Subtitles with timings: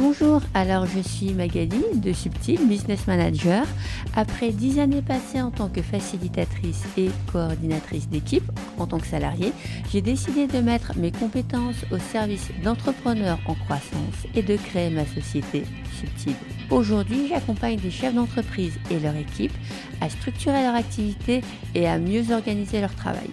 [0.00, 3.66] Bonjour, alors je suis Magali de Subtil Business Manager.
[4.16, 9.52] Après dix années passées en tant que facilitatrice et coordinatrice d'équipe en tant que salariée,
[9.92, 15.04] j'ai décidé de mettre mes compétences au service d'entrepreneurs en croissance et de créer ma
[15.04, 15.64] société
[15.98, 16.34] Subtil.
[16.70, 19.52] Aujourd'hui, j'accompagne des chefs d'entreprise et leur équipe
[20.00, 21.42] à structurer leur activité
[21.74, 23.28] et à mieux organiser leur travail.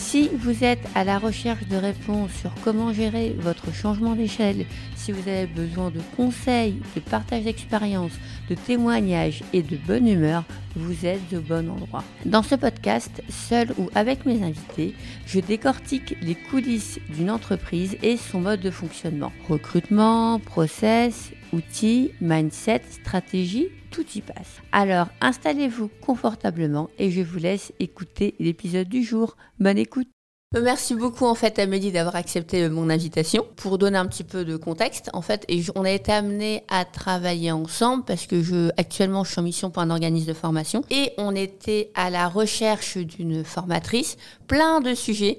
[0.00, 4.64] Si vous êtes à la recherche de réponses sur comment gérer votre changement d'échelle,
[4.96, 8.12] si vous avez besoin de conseils, de partage d'expérience,
[8.48, 10.44] de témoignages et de bonne humeur,
[10.74, 12.02] vous êtes au bon endroit.
[12.24, 14.94] Dans ce podcast, seul ou avec mes invités,
[15.26, 19.32] je décortique les coulisses d'une entreprise et son mode de fonctionnement.
[19.48, 24.60] Recrutement, process, outils, mindset, stratégie, tout y passe.
[24.72, 29.36] Alors installez-vous confortablement et je vous laisse écouter l'épisode du jour.
[29.58, 30.08] Bonne écoute.
[30.52, 33.46] Merci beaucoup en fait Amélie d'avoir accepté euh, mon invitation.
[33.54, 36.84] Pour donner un petit peu de contexte, en fait, et on a été amené à
[36.84, 40.82] travailler ensemble parce que je actuellement je suis en mission pour un organisme de formation
[40.90, 44.16] et on était à la recherche d'une formatrice,
[44.48, 45.38] plein de sujets.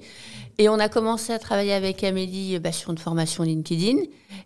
[0.62, 3.96] Et on a commencé à travailler avec Amélie bah, sur une formation LinkedIn.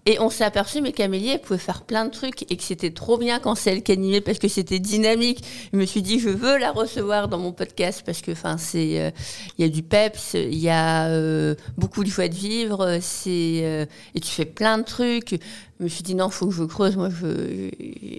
[0.06, 2.90] Et on s'est aperçu, mais qu'Amélie, elle pouvait faire plein de trucs et que c'était
[2.90, 5.44] trop bien quand c'est elle qui animait parce que c'était dynamique.
[5.74, 8.98] Je me suis dit, je veux la recevoir dans mon podcast parce que, enfin, c'est,
[8.98, 9.10] euh,
[9.58, 13.60] il y a du peps, il y a euh, beaucoup de joie de vivre, c'est,
[13.64, 15.38] euh, et tu fais plein de trucs.
[15.78, 16.96] Je me suis dit, non, faut que je creuse.
[16.96, 17.10] Moi,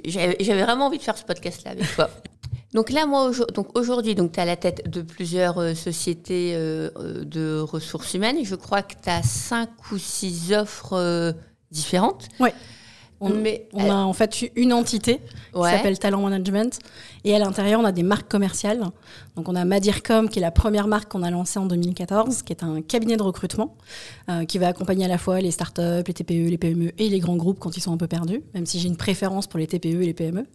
[0.06, 2.12] j'avais vraiment envie de faire ce podcast-là avec toi.
[2.78, 3.32] Donc là, moi,
[3.74, 8.38] aujourd'hui, donc tu as la tête de plusieurs euh, sociétés euh, euh, de ressources humaines.
[8.44, 11.34] Je crois que tu as cinq ou six offres
[11.72, 12.28] différentes.
[12.40, 12.50] Oui.
[13.20, 15.20] On, Mais, on a en fait une entité
[15.54, 16.80] qui s'appelle Talent Management
[17.24, 18.92] et à l'intérieur on a des marques commerciales
[19.38, 22.52] donc on a Madircom qui est la première marque qu'on a lancée en 2014, qui
[22.52, 23.76] est un cabinet de recrutement
[24.30, 27.20] euh, qui va accompagner à la fois les startups, les TPE, les PME et les
[27.20, 29.68] grands groupes quand ils sont un peu perdus, même si j'ai une préférence pour les
[29.68, 30.48] TPE et les PME.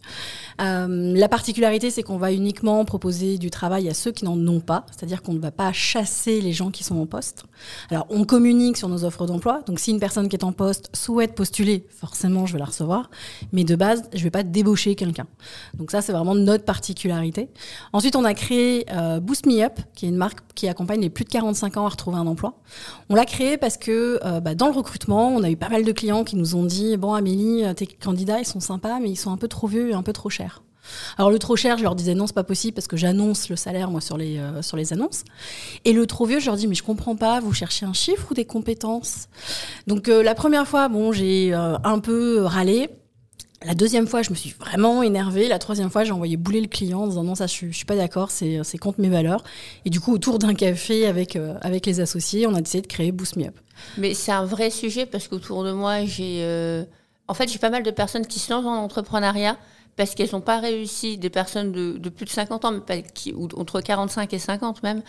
[0.61, 4.59] Euh, la particularité, c'est qu'on va uniquement proposer du travail à ceux qui n'en ont
[4.59, 7.45] pas, c'est-à-dire qu'on ne va pas chasser les gens qui sont en poste.
[7.89, 10.89] Alors on communique sur nos offres d'emploi, donc si une personne qui est en poste
[10.93, 13.09] souhaite postuler, forcément je vais la recevoir,
[13.51, 15.27] mais de base, je vais pas débaucher quelqu'un.
[15.75, 17.49] Donc ça, c'est vraiment notre particularité.
[17.91, 21.09] Ensuite, on a créé euh, Boost Me Up, qui est une marque qui accompagne les
[21.09, 22.59] plus de 45 ans à retrouver un emploi.
[23.09, 25.83] On l'a créé parce que euh, bah, dans le recrutement, on a eu pas mal
[25.83, 29.15] de clients qui nous ont dit Bon, Amélie, tes candidats, ils sont sympas, mais ils
[29.15, 30.61] sont un peu trop vieux et un peu trop chers.
[31.17, 33.55] Alors le trop cher, je leur disais non, c'est pas possible parce que j'annonce le
[33.55, 35.23] salaire moi sur les euh, sur les annonces.
[35.85, 38.27] Et le trop vieux, je leur dis mais je comprends pas, vous cherchez un chiffre
[38.31, 39.27] ou des compétences?
[39.87, 42.89] Donc la première fois, bon, j'ai un peu râlé.
[43.65, 45.47] La deuxième fois, je me suis vraiment énervée.
[45.47, 47.95] La troisième fois, j'ai envoyé bouler le client en disant non, ça, je, suis pas
[47.95, 49.43] d'accord, c'est, contre mes valeurs.
[49.85, 52.87] Et du coup, autour d'un café avec, euh, avec les associés, on a décidé de
[52.87, 53.55] créer Boost Me Up.
[53.97, 56.39] Mais c'est un vrai sujet parce qu'autour de moi, j'ai.
[56.41, 56.83] Euh,
[57.27, 59.57] en fait, j'ai pas mal de personnes qui se lancent dans l'entrepreneuriat
[59.95, 63.33] parce qu'elles n'ont pas réussi, des personnes de, plus de 50 ans, mais pas, qui,
[63.33, 65.01] ou entre 45 et 50 même,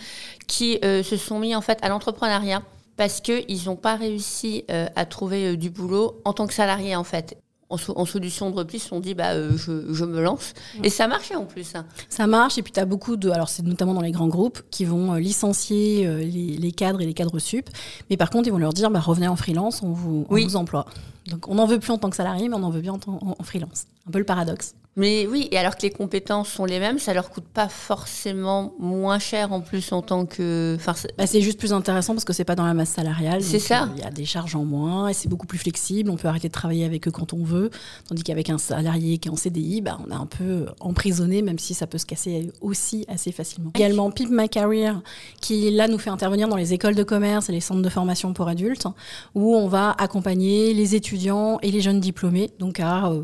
[0.46, 2.62] qui euh, se sont mis en fait à l'entrepreneuriat
[2.96, 7.36] parce qu'ils n'ont pas réussi à trouver du boulot en tant que salarié en fait
[7.68, 10.54] en, solution de repli, on dit bah, euh, je, me lance.
[10.82, 11.74] Et ça marchait en plus.
[11.74, 11.84] Hein.
[12.08, 12.58] Ça marche.
[12.58, 13.30] Et puis tu as beaucoup de.
[13.30, 17.06] Alors, c'est notamment dans les grands groupes qui vont euh, licencier euh, les, cadres et
[17.06, 17.68] les cadres sup.
[18.10, 20.56] Mais par contre, ils vont leur dire bah, revenez en freelance, on vous, on vous
[20.56, 20.86] emploie.
[21.26, 23.36] Donc, on n'en veut plus en tant que salarié, mais on en veut bien en,
[23.38, 23.86] en freelance.
[24.06, 24.74] Un peu le paradoxe.
[24.96, 28.74] Mais oui, et alors que les compétences sont les mêmes, ça leur coûte pas forcément
[28.78, 30.76] moins cher en plus en tant que.
[30.76, 33.42] Enfin, bah, c'est juste plus intéressant parce que c'est pas dans la masse salariale.
[33.42, 33.84] C'est ça.
[33.84, 36.10] Euh, il y a des charges en moins et c'est beaucoup plus flexible.
[36.10, 37.70] On peut arrêter de travailler avec eux quand on veut.
[38.08, 41.58] Tandis qu'avec un salarié qui est en CDI, bah, on est un peu emprisonné, même
[41.58, 43.72] si ça peut se casser aussi assez facilement.
[43.74, 45.02] Également, Pip My Career,
[45.40, 48.32] qui là nous fait intervenir dans les écoles de commerce et les centres de formation
[48.32, 48.86] pour adultes,
[49.34, 51.13] où on va accompagner les étudiants
[51.62, 53.22] et les jeunes diplômés, donc à euh,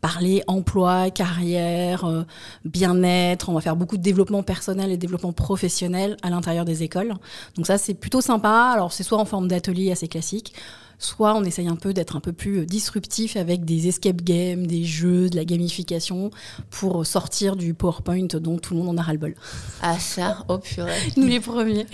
[0.00, 2.22] parler emploi, carrière, euh,
[2.64, 3.48] bien-être.
[3.48, 7.14] On va faire beaucoup de développement personnel et développement professionnel à l'intérieur des écoles.
[7.56, 8.70] Donc ça, c'est plutôt sympa.
[8.72, 10.52] Alors c'est soit en forme d'atelier assez classique,
[10.98, 14.84] soit on essaye un peu d'être un peu plus disruptif avec des escape games, des
[14.84, 16.30] jeux, de la gamification
[16.70, 19.34] pour sortir du PowerPoint dont tout le monde en a ras-le-bol.
[19.82, 20.92] Ah ça, oh purée.
[21.16, 21.86] Nous les premiers.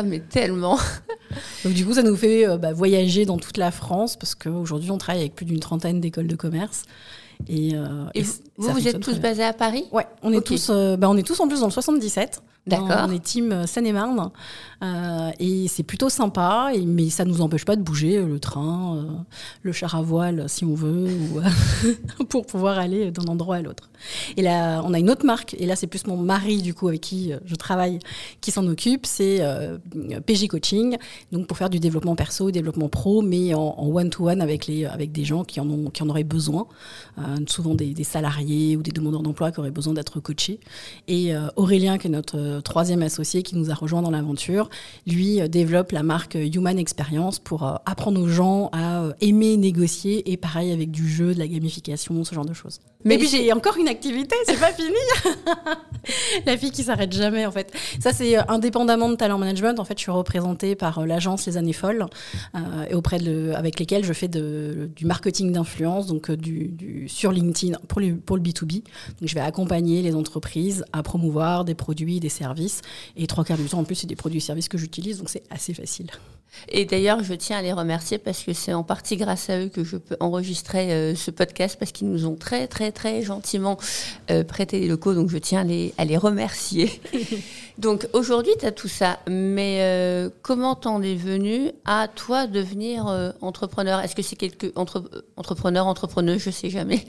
[0.00, 0.78] Ah mais tellement.
[1.64, 4.92] Donc du coup, ça nous fait euh, bah, voyager dans toute la France parce qu'aujourd'hui,
[4.92, 6.84] on travaille avec plus d'une trentaine d'écoles de commerce.
[7.48, 11.16] Et, euh, Vous, vous êtes tous basés à Paris Ouais, on est tous, bah, on
[11.16, 12.42] est tous en plus dans le 77.
[12.66, 13.06] D'accord.
[13.08, 14.30] On est team Seine-et-Marne.
[14.80, 18.38] Euh, et c'est plutôt sympa, et, mais ça ne nous empêche pas de bouger le
[18.38, 19.02] train, euh,
[19.62, 23.90] le char à voile si on veut, ou, pour pouvoir aller d'un endroit à l'autre.
[24.36, 26.86] Et là, on a une autre marque, et là c'est plus mon mari du coup
[26.86, 27.98] avec qui je travaille
[28.40, 29.78] qui s'en occupe, c'est euh,
[30.24, 30.96] PG Coaching,
[31.32, 35.24] donc pour faire du développement perso, développement pro, mais en one-to-one avec, les, avec des
[35.24, 36.68] gens qui en, ont, qui en auraient besoin,
[37.48, 40.60] souvent des, des, salariés ou des demandeurs d'emploi qui auraient besoin d'être coachés.
[41.06, 44.68] Et Aurélien, qui est notre troisième associé qui nous a rejoint dans l'aventure,
[45.06, 49.56] lui euh, développe la marque Human Experience pour euh, apprendre aux gens à euh, aimer
[49.56, 52.80] négocier et pareil avec du jeu, de la gamification, ce genre de choses.
[53.04, 54.88] Mais puis j'ai encore une activité, c'est pas fini.
[56.46, 57.72] la fille qui s'arrête jamais en fait.
[58.00, 59.78] Ça c'est indépendamment de talent management.
[59.78, 62.06] En fait, je suis représentée par l'agence Les Années Folles
[62.90, 67.78] et auprès de avec lesquelles je fais de, du marketing d'influence, donc du, sur LinkedIn
[67.86, 68.82] pour, pour le B2B.
[69.20, 72.82] Donc je vais accompagner les entreprises à promouvoir des produits, des services
[73.16, 75.28] et trois quarts du temps en plus c'est des produits et services que j'utilise, donc
[75.28, 76.10] c'est assez facile.
[76.68, 79.68] Et d'ailleurs, je tiens à les remercier parce que c'est en partie grâce à eux
[79.68, 83.78] que je peux enregistrer euh, ce podcast parce qu'ils nous ont très, très, très gentiment
[84.30, 85.14] euh, prêté les locaux.
[85.14, 86.90] Donc, je tiens à les, à les remercier.
[87.78, 89.20] donc, aujourd'hui, tu as tout ça.
[89.28, 93.06] Mais euh, comment t'en es venu à toi devenir
[93.40, 94.00] entrepreneur?
[94.00, 97.06] Est-ce que c'est quelque entre, entrepreneur, entrepreneuse, je sais jamais.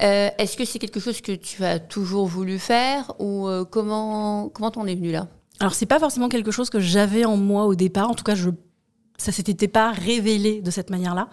[0.00, 3.12] Est-ce que c'est quelque chose que tu as toujours voulu faire?
[3.18, 5.28] Ou comment comment t'en es venu là?
[5.60, 8.10] Alors c'est pas forcément quelque chose que j'avais en moi au départ.
[8.10, 8.50] En tout cas, je
[9.18, 11.28] ça s'était pas révélé de cette manière-là.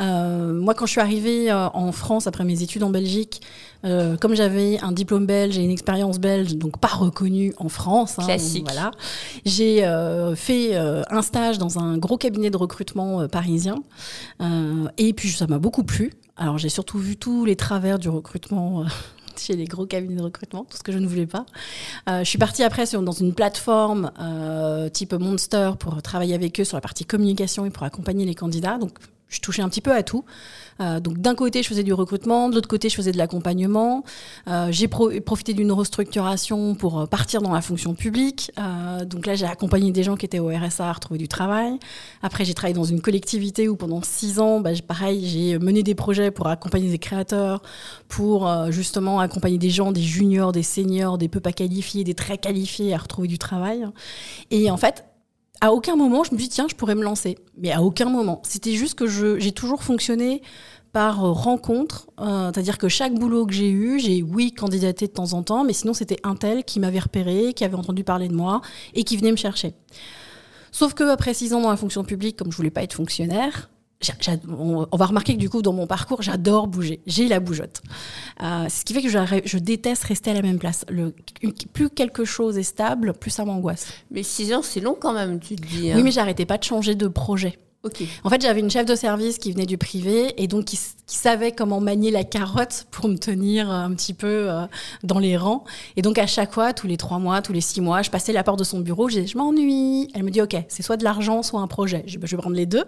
[0.00, 3.42] Euh, moi, quand je suis arrivée euh, en France après mes études en Belgique,
[3.86, 8.18] euh, comme j'avais un diplôme belge et une expérience belge, donc pas reconnue en France,
[8.18, 8.64] hein, Classique.
[8.66, 8.90] voilà,
[9.44, 13.76] j'ai euh, fait euh, un stage dans un gros cabinet de recrutement parisien,
[14.98, 16.12] et puis ça m'a beaucoup plu.
[16.36, 18.84] Alors j'ai surtout vu tous les travers du recrutement
[19.38, 21.46] chez les gros cabinets de recrutement, tout ce que je ne voulais pas.
[22.08, 26.60] Euh, je suis partie après sur, dans une plateforme euh, type Monster pour travailler avec
[26.60, 28.78] eux sur la partie communication et pour accompagner les candidats.
[28.78, 28.98] Donc
[29.28, 30.24] je touchais un petit peu à tout.
[30.80, 34.04] Euh, donc d'un côté, je faisais du recrutement, de l'autre côté, je faisais de l'accompagnement.
[34.48, 38.52] Euh, j'ai profité d'une restructuration pour euh, partir dans la fonction publique.
[38.58, 41.78] Euh, donc là, j'ai accompagné des gens qui étaient au RSA à retrouver du travail.
[42.22, 45.94] Après, j'ai travaillé dans une collectivité où pendant six ans, bah, pareil, j'ai mené des
[45.94, 47.62] projets pour accompagner des créateurs,
[48.08, 52.14] pour euh, justement accompagner des gens, des juniors, des seniors, des peu pas qualifiés, des
[52.14, 53.86] très qualifiés à retrouver du travail.
[54.50, 55.04] Et en fait,
[55.60, 57.38] à aucun moment, je me dis, tiens, je pourrais me lancer.
[57.56, 58.40] Mais à aucun moment.
[58.44, 60.42] C'était juste que j'ai toujours fonctionné
[60.92, 62.08] par euh, rencontre.
[62.20, 65.64] Euh, c'est-à-dire que chaque boulot que j'ai eu, j'ai, oui, candidaté de temps en temps,
[65.64, 68.62] mais sinon, c'était un tel qui m'avait repéré, qui avait entendu parler de moi
[68.94, 69.74] et qui venait me chercher.
[70.72, 73.70] Sauf que après six ans dans la fonction publique, comme je voulais pas être fonctionnaire,
[74.48, 77.00] on, va remarquer que du coup, dans mon parcours, j'adore bouger.
[77.06, 77.82] J'ai la bougeotte.
[78.42, 80.84] Euh, ce qui fait que je, déteste rester à la même place.
[80.88, 81.14] Le,
[81.72, 83.88] plus quelque chose est stable, plus ça m'angoisse.
[84.10, 85.90] Mais six ans, c'est long quand même, tu te dis.
[85.90, 85.96] Hein.
[85.96, 87.58] Oui, mais j'arrêtais pas de changer de projet.
[88.24, 90.78] En fait, j'avais une chef de service qui venait du privé et donc qui,
[91.08, 94.66] savait comment manier la carotte pour me tenir un petit peu euh,
[95.04, 95.62] dans les rangs.
[95.94, 98.32] Et donc, à chaque fois, tous les trois mois, tous les six mois, je passais
[98.32, 100.08] la porte de son bureau, je disais, je m'ennuie.
[100.14, 102.02] Elle me dit, OK, c'est soit de l'argent, soit un projet.
[102.06, 102.84] Je, bah, je vais prendre les deux.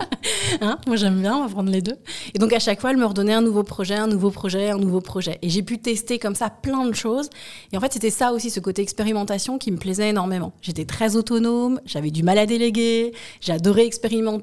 [0.60, 1.96] hein Moi, j'aime bien, on va prendre les deux.
[2.34, 4.76] Et donc, à chaque fois, elle me redonnait un nouveau projet, un nouveau projet, un
[4.76, 5.38] nouveau projet.
[5.40, 7.30] Et j'ai pu tester comme ça plein de choses.
[7.72, 10.52] Et en fait, c'était ça aussi, ce côté expérimentation qui me plaisait énormément.
[10.60, 14.33] J'étais très autonome, j'avais du mal à déléguer, j'adorais expérimenter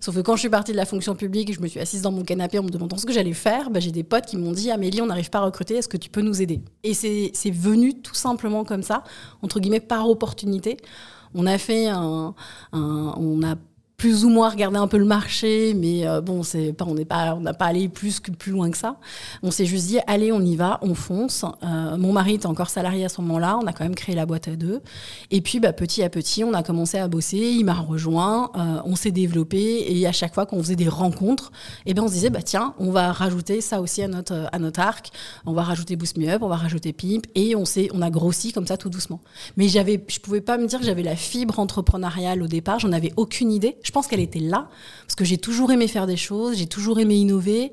[0.00, 2.12] Sauf que quand je suis partie de la fonction publique, je me suis assise dans
[2.12, 3.70] mon canapé en me demandant ce que j'allais faire.
[3.70, 5.96] Bah, j'ai des potes qui m'ont dit Amélie, on n'arrive pas à recruter, est-ce que
[5.96, 6.60] tu peux nous aider?
[6.82, 9.04] Et c'est venu tout simplement comme ça,
[9.42, 10.76] entre guillemets, par opportunité.
[11.34, 12.34] On a fait un,
[12.72, 13.56] un on a
[14.04, 17.06] plus ou moins regarder un peu le marché, mais euh, bon, c'est pas, on n'est
[17.06, 18.96] pas, on n'a pas allé plus que plus loin que ça.
[19.42, 21.46] On s'est juste dit, allez, on y va, on fonce.
[21.62, 24.26] Euh, mon mari était encore salarié à ce moment-là, on a quand même créé la
[24.26, 24.82] boîte à deux.
[25.30, 27.38] Et puis, bah, petit à petit, on a commencé à bosser.
[27.38, 31.50] Il m'a rejoint, euh, on s'est développé, et à chaque fois qu'on faisait des rencontres,
[31.86, 34.58] eh ben, on se disait, bah tiens, on va rajouter ça aussi à notre à
[34.58, 35.12] notre arc.
[35.46, 38.10] On va rajouter Boost Me Up, on va rajouter Pimp, et on s'est, on a
[38.10, 39.22] grossi comme ça tout doucement.
[39.56, 42.80] Mais j'avais, je pouvais pas me dire que j'avais la fibre entrepreneuriale au départ.
[42.80, 43.78] J'en avais aucune idée.
[43.82, 44.68] Je pense qu'elle était là,
[45.06, 47.72] parce que j'ai toujours aimé faire des choses, j'ai toujours aimé innover.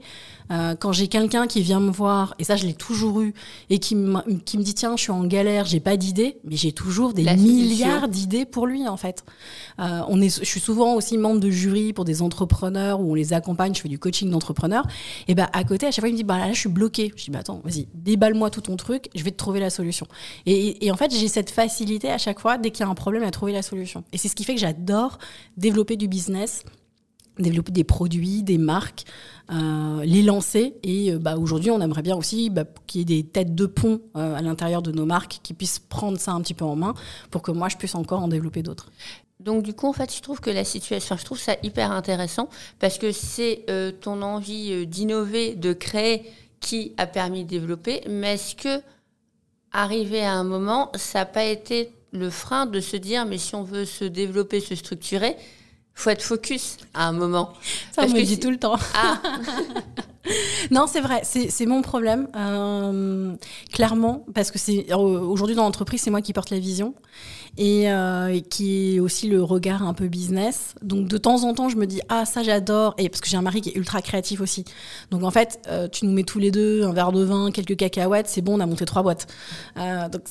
[0.51, 3.33] Euh, quand j'ai quelqu'un qui vient me voir, et ça je l'ai toujours eu,
[3.69, 3.95] et qui,
[4.45, 7.23] qui me dit tiens je suis en galère, j'ai pas d'idées, mais j'ai toujours des
[7.35, 9.23] milliards d'idées pour lui en fait.
[9.79, 13.15] Euh, on est, je suis souvent aussi membre de jury pour des entrepreneurs où on
[13.15, 14.85] les accompagne, je fais du coaching d'entrepreneurs.
[15.27, 17.13] Et ben à côté à chaque fois il me dit bah là je suis bloqué.
[17.15, 20.07] Je dis bah attends vas-y déballe-moi tout ton truc, je vais te trouver la solution.
[20.45, 22.95] Et, et en fait j'ai cette facilité à chaque fois dès qu'il y a un
[22.95, 24.03] problème à trouver la solution.
[24.11, 25.17] Et c'est ce qui fait que j'adore
[25.57, 26.63] développer du business
[27.39, 29.05] développer des produits, des marques,
[29.51, 30.75] euh, les lancer.
[30.83, 33.65] Et euh, bah, aujourd'hui, on aimerait bien aussi bah, qu'il y ait des têtes de
[33.65, 36.75] pont euh, à l'intérieur de nos marques qui puissent prendre ça un petit peu en
[36.75, 36.93] main
[37.29, 38.91] pour que moi, je puisse encore en développer d'autres.
[39.39, 42.47] Donc du coup, en fait, je trouve que la situation, je trouve ça hyper intéressant
[42.77, 43.65] parce que c'est
[44.01, 48.01] ton envie d'innover, de créer qui a permis de développer.
[48.07, 48.83] Mais est-ce que,
[49.71, 53.55] arrivé à un moment, ça n'a pas été le frein de se dire, mais si
[53.55, 55.35] on veut se développer, se structurer,
[56.01, 57.53] faut être focus à un moment.
[57.91, 58.77] Ça, Parce me que dit tout le temps.
[58.95, 59.21] Ah.
[60.71, 63.33] non, c'est vrai, c'est mon problème, euh,
[63.71, 66.93] clairement, parce que c'est aujourd'hui dans l'entreprise, c'est moi qui porte la vision
[67.59, 70.73] euh, et, qui est aussi le regard un peu business.
[70.81, 73.35] Donc de temps en temps, je me dis ah ça j'adore et parce que j'ai
[73.35, 74.63] un mari qui est ultra créatif aussi.
[75.11, 77.75] Donc en fait, euh, tu nous mets tous les deux un verre de vin, quelques
[77.75, 79.27] cacahuètes, c'est bon, on a monté trois boîtes.
[79.77, 80.21] Euh, donc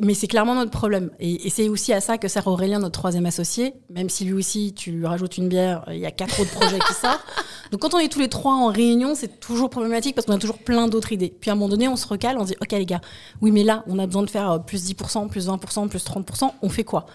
[0.00, 3.26] mais c'est clairement notre problème et, c'est aussi à ça que sert Aurélien, notre troisième
[3.26, 3.74] associé.
[3.90, 6.78] Même si lui aussi, tu lui rajoutes une bière, il y a quatre autres projets
[6.78, 7.24] qui sortent.
[7.70, 10.38] Donc quand on est tous les trois en réunion, c'est toujours problématique parce qu'on a
[10.38, 11.34] toujours plein d'autres idées.
[11.40, 13.00] Puis à un moment donné, on se recale, on se dit ok les gars,
[13.42, 16.68] oui mais là on a besoin de faire plus 10%, plus 20%, plus 30% on
[16.68, 17.06] fait quoi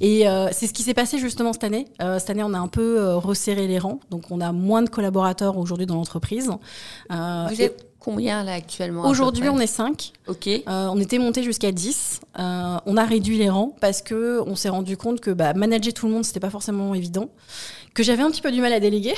[0.00, 1.86] Et euh, c'est ce qui s'est passé justement cette année.
[2.00, 4.82] Euh, cette année, on a un peu euh, resserré les rangs, donc on a moins
[4.82, 6.50] de collaborateurs aujourd'hui dans l'entreprise.
[7.10, 10.12] Vous êtes combien là actuellement Aujourd'hui, on est 5.
[10.26, 10.48] Ok.
[10.66, 12.20] on était monté jusqu'à 10.
[12.36, 16.06] on a réduit les rangs parce que on s'est rendu compte que bah, manager tout
[16.06, 17.28] le monde, c'était pas forcément évident,
[17.94, 19.14] que j'avais un petit peu du mal à déléguer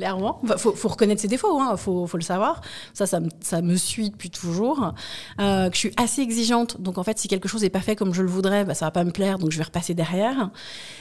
[0.00, 0.40] clairement.
[0.44, 2.62] Il faut, reconnaître ses défauts, il hein, faut, le savoir.
[2.94, 4.94] Ça, ça, me suit depuis toujours.
[5.38, 7.96] Euh, que je suis assez exigeante, donc en fait, si quelque chose n'est pas fait
[7.96, 10.50] comme je le voudrais, bah, ça va pas me plaire, donc je vais repasser derrière.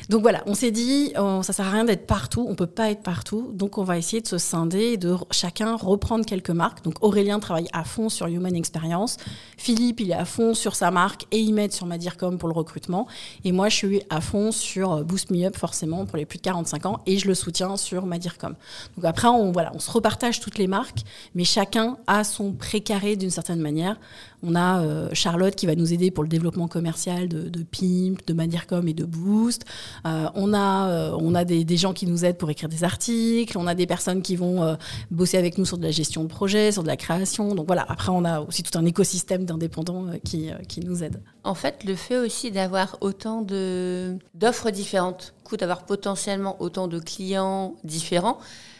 [0.10, 2.91] Donc voilà, on s'est dit, oh, ça sert à rien d'être partout, on peut pas
[2.91, 6.84] être partout, donc on va essayer de se scinder et de chacun reprendre quelques marques.
[6.84, 9.15] Donc Aurélien travaille à fond sur Human Experience,
[9.56, 12.53] Philippe, il est à fond sur sa marque et il m'aide sur Madircom pour le
[12.53, 13.08] recrutement,
[13.46, 16.44] et moi, je suis à fond sur Boost Me Up, forcément, pour les plus de
[16.44, 18.56] 45 ans, et je le soutiens sur Madircom.
[18.96, 21.03] Donc après, on, voilà, on se repartage toutes les marques,
[21.36, 23.98] mais chacun a son précaré d'une certaine manière.
[24.41, 28.34] On a euh, Charlotte qui va nous aider pour le développement commercial de, Pimp, de
[28.34, 29.65] Madircom et de Boost.
[30.05, 33.58] Euh, on a, euh, on a des, gens qui nous aident pour écrire des articles.
[33.58, 34.77] On a des personnes qui vont
[35.12, 37.55] bosser avec nous sur de la gestion de projet, sur de la création.
[37.55, 41.22] Donc voilà, après, on a aussi tout un écosystème d'indépendants qui, qui nous aident.
[41.43, 48.39] En fait, le fait aussi d'avoir autant d'offres différentes, d'avoir potentiellement autant de clients différents,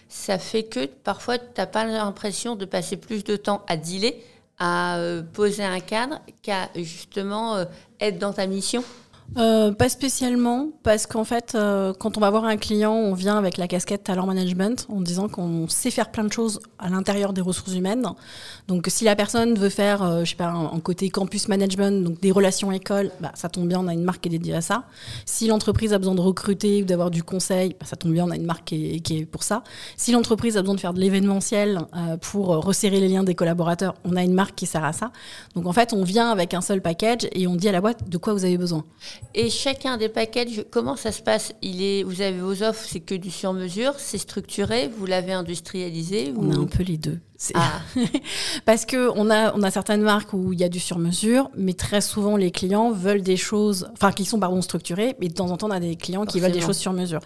[0.10, 4.16] ça fait que parfois, tu n'as pas l'impression de passer plus de temps à dealer,
[4.58, 7.66] à euh, poser un cadre, qu'à justement euh,
[8.02, 8.84] être dans ta mission
[9.38, 13.38] euh, pas spécialement, parce qu'en fait, euh, quand on va voir un client, on vient
[13.38, 17.32] avec la casquette talent management en disant qu'on sait faire plein de choses à l'intérieur
[17.32, 18.08] des ressources humaines.
[18.68, 22.20] Donc, si la personne veut faire, euh, je sais pas, un, côté campus management, donc
[22.22, 24.62] des relations écoles, bah, ça tombe bien, on a une marque qui est dédiée à
[24.62, 24.86] ça.
[25.26, 28.32] Si l'entreprise a besoin de recruter ou d'avoir du conseil, bah, ça tombe bien, on
[28.32, 29.64] a une marque qui est, qui est pour ça.
[29.96, 31.80] Si l'entreprise a besoin de faire de l'événementiel
[32.22, 35.12] pour resserrer les liens des collaborateurs, on a une marque qui sert à ça.
[35.56, 38.10] Donc, en fait, on vient avec un seul package et on dit à la boîte
[38.10, 38.84] de quoi vous avez besoin.
[39.34, 41.54] Et chacun des packages, comment ça se passe?
[41.62, 46.34] Il est, Vous avez vos offres, c'est que du sur-mesure, c'est structuré, vous l'avez industrialisé
[46.38, 47.20] On a un peu les deux.
[47.54, 47.82] Ah.
[48.66, 51.74] Parce que on a, on a certaines marques où il y a du sur-mesure, mais
[51.74, 55.50] très souvent les clients veulent des choses, enfin qui sont pardon structurées, mais de temps
[55.50, 57.22] en temps on a des clients qui veulent des choses sur-mesure.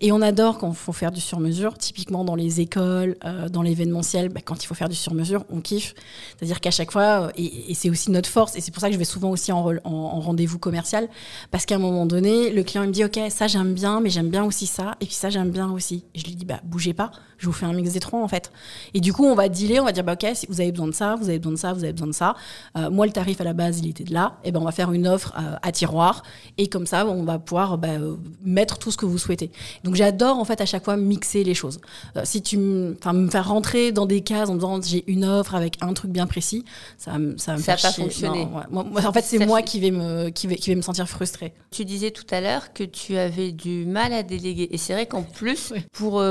[0.00, 3.62] Et on adore quand il faut faire du sur-mesure, typiquement dans les écoles, euh, dans
[3.62, 5.94] l'événementiel, bah, quand il faut faire du sur-mesure, on kiffe.
[6.36, 8.94] C'est-à-dire qu'à chaque fois, euh, et, c'est aussi notre force, et c'est pour ça que
[8.94, 11.08] je vais souvent aussi en, en, rendez-vous commercial,
[11.50, 14.10] parce qu'à un moment donné, le client il me dit ok ça j'aime bien, mais
[14.10, 16.04] j'aime bien aussi ça, et puis ça j'aime bien aussi.
[16.14, 18.28] Et je lui dis bah bougez pas, je vous fais un mix des trois en
[18.28, 18.52] fait.
[18.94, 20.88] Et du coup on va dealer, on va dire bah, ok, si vous avez besoin
[20.88, 22.34] de ça, vous avez besoin de ça, vous avez besoin de ça.
[22.76, 24.38] Euh, moi, le tarif à la base, il était de là.
[24.44, 26.22] Et ben, on va faire une offre euh, à tiroir.
[26.58, 29.50] Et comme ça, on va pouvoir bah, euh, mettre tout ce que vous souhaitez.
[29.84, 31.80] Donc, j'adore en fait à chaque fois mixer les choses.
[32.24, 32.96] si tu me
[33.30, 36.64] faire rentrer dans des cases en disant j'ai une offre avec un truc bien précis,
[36.98, 38.46] ça, ça me ça pas fonctionné.
[38.72, 41.52] en fait, c'est moi qui vais me qui vais, qui vais me sentir frustrée.
[41.70, 44.68] Tu disais tout à l'heure que tu avais du mal à déléguer.
[44.72, 46.22] Et c'est vrai qu'en plus, pour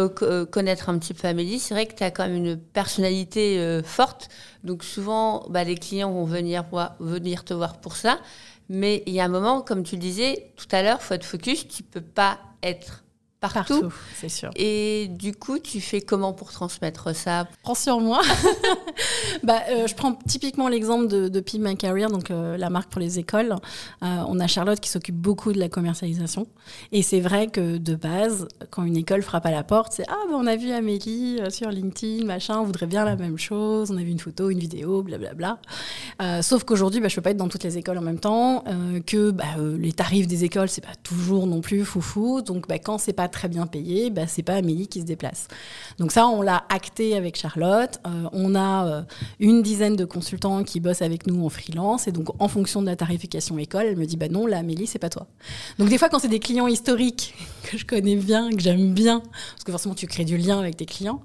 [0.52, 3.84] connaître un petit peu Amélie, c'est vrai que tu as quand même une personnalité euh,
[3.84, 4.30] forte.
[4.64, 6.66] Donc souvent, bah, les clients vont venir,
[7.00, 8.20] venir te voir pour ça.
[8.68, 11.26] Mais il y a un moment, comme tu le disais tout à l'heure, faut être
[11.26, 11.68] focus.
[11.68, 13.05] Tu peux pas être
[13.54, 13.90] partout.
[14.16, 14.52] c'est sûr.
[14.56, 18.22] Et du coup, tu fais comment pour transmettre ça Prends sur moi.
[19.44, 23.02] bah, euh, je prends typiquement l'exemple de, de My Career, donc euh, la marque pour
[23.02, 23.56] les écoles.
[24.04, 26.48] Euh, on a Charlotte qui s'occupe beaucoup de la commercialisation.
[26.92, 30.18] Et c'est vrai que de base, quand une école frappe à la porte, c'est Ah,
[30.30, 33.92] bah, on a vu Amélie sur LinkedIn, machin, on voudrait bien la même chose.
[33.92, 35.60] On a vu une photo, une vidéo, blablabla.
[36.42, 38.64] sauf qu'aujourd'hui, bah, je peux pas être dans toutes les écoles en même temps,
[39.06, 39.44] que bah,
[39.78, 42.42] les tarifs des écoles, c'est pas toujours non plus foufou.
[42.42, 45.50] Donc, bah, quand c'est pas très bien payé, bah, c'est pas Amélie qui se déplace.
[46.00, 48.00] Donc ça, on l'a acté avec Charlotte.
[48.08, 49.02] Euh, on a euh,
[49.40, 52.08] une dizaine de consultants qui bossent avec nous en freelance.
[52.08, 54.88] Et donc, en fonction de la tarification école, elle me dit, bah non, là, Amélie,
[54.88, 55.28] c'est pas toi.
[55.78, 59.20] Donc des fois, quand c'est des clients historiques que je connais bien, que j'aime bien,
[59.20, 61.22] parce que forcément, tu crées du lien avec tes clients,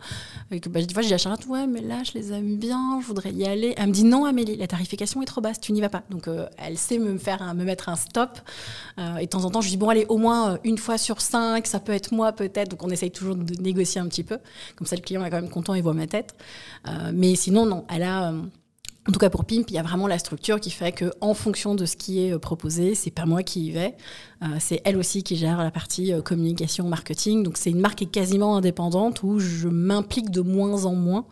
[0.50, 2.56] et que bah, des fois, je dis à Charlotte, ouais, mais là, je les aime
[2.56, 3.74] bien, je voudrais y aller.
[3.76, 6.02] Elle me dit, non, Amélie, la tarification est trop basse, tu n'y vas pas.
[6.10, 8.40] Donc, euh, elle sait me faire, me mettre un stop.
[8.98, 11.68] et de temps en temps, je dis, bon, allez, au moins une fois sur cinq,
[11.68, 12.70] ça peut être moi, peut-être.
[12.70, 14.38] Donc, on essaye toujours de négocier un petit peu.
[14.76, 16.34] Comme ça, le client est quand même content, il voit ma tête.
[16.88, 18.32] Euh, mais sinon, non, elle a.
[18.32, 18.42] Euh,
[19.08, 21.32] en tout cas pour Pimp, il y a vraiment la structure qui fait que, en
[21.32, 23.96] fonction de ce qui est euh, proposé, c'est pas moi qui y vais,
[24.58, 27.42] c'est elle aussi qui gère la partie communication, marketing.
[27.42, 31.26] Donc c'est une marque quasiment indépendante où je m'implique de moins en moins,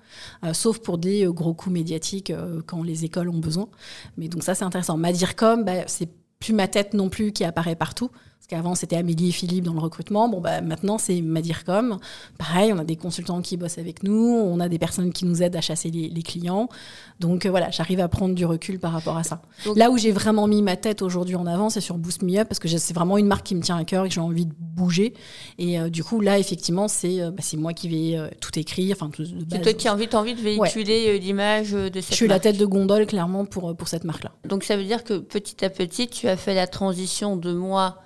[0.52, 2.32] sauf pour des gros coups médiatiques
[2.66, 3.68] quand les écoles ont besoin.
[4.16, 4.96] Mais donc ça c'est intéressant.
[4.96, 6.08] Madircom, bah, c'est
[6.38, 8.10] plus ma tête non plus qui apparaît partout.
[8.38, 10.28] Parce qu'avant, c'était Amélie et Philippe dans le recrutement.
[10.28, 11.98] Bon, bah, maintenant, c'est Madircom.
[12.38, 15.42] Pareil, on a des consultants qui bossent avec nous, on a des personnes qui nous
[15.42, 16.68] aident à chasser les, clients.
[17.18, 19.42] Donc euh, voilà, j'arrive à prendre du recul par rapport à ça.
[19.74, 22.46] Là où j'ai vraiment mis ma tête aujourd'hui en avant, c'est sur Boost Me Up,
[22.48, 24.46] parce que c'est vraiment une marque qui me tient à cœur et que j'ai envie
[24.46, 25.14] de bouger.
[25.58, 28.96] Et euh, du coup, là, effectivement, c'est euh, bah, moi qui vais tout écrire.
[29.50, 32.56] C'est toi qui as envie, envie de véhiculer l'image de cette Je suis la tête
[32.56, 34.30] de gondole, clairement, pour, pour cette marque-là.
[34.48, 37.98] Donc ça veut dire que petit à petit, tu as fait la transition de moi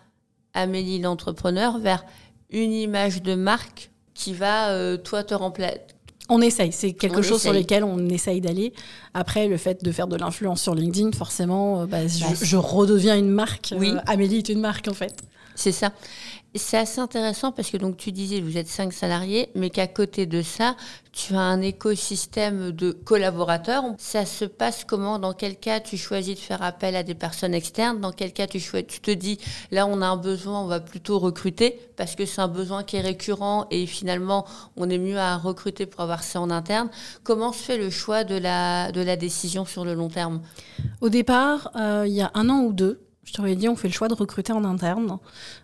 [0.55, 2.05] Amélie l'entrepreneur vers
[2.51, 5.81] une image de marque qui va, euh, toi, te remplacer.
[6.29, 8.73] On essaye, c'est quelque chose sur lequel on essaye d'aller.
[9.13, 13.31] Après, le fait de faire de l'influence sur LinkedIn, forcément, euh, bah, je, redeviens une
[13.31, 13.75] marque.
[13.77, 13.91] Oui.
[13.91, 15.23] Euh, Amélie est une marque, en fait.
[15.55, 15.93] C'est ça.
[16.55, 20.27] C'est assez intéressant parce que donc tu disais vous êtes cinq salariés, mais qu'à côté
[20.27, 20.77] de ça,
[21.11, 23.85] tu as un écosystème de collaborateurs.
[23.97, 25.19] Ça se passe comment?
[25.19, 28.01] Dans quel cas tu choisis de faire appel à des personnes externes?
[28.01, 29.39] Dans quel cas tu, tu te dis
[29.71, 32.97] là on a un besoin, on va plutôt recruter parce que c'est un besoin qui
[32.97, 34.45] est récurrent et finalement
[34.77, 36.91] on est mieux à recruter pour avoir ça en interne.
[37.25, 40.43] Comment se fait le choix de la, de la décision sur le long terme?
[41.01, 43.87] Au départ, euh, il y a un an ou deux, je t'aurais dit, on fait
[43.87, 45.19] le choix de recruter en interne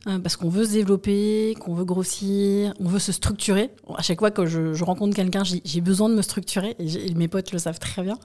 [0.07, 3.71] euh, parce qu'on veut se développer, qu'on veut grossir, on veut se structurer.
[3.97, 7.50] À chaque fois que je, rencontre quelqu'un, j'ai besoin de me structurer et, mes potes
[7.50, 8.17] le savent très bien.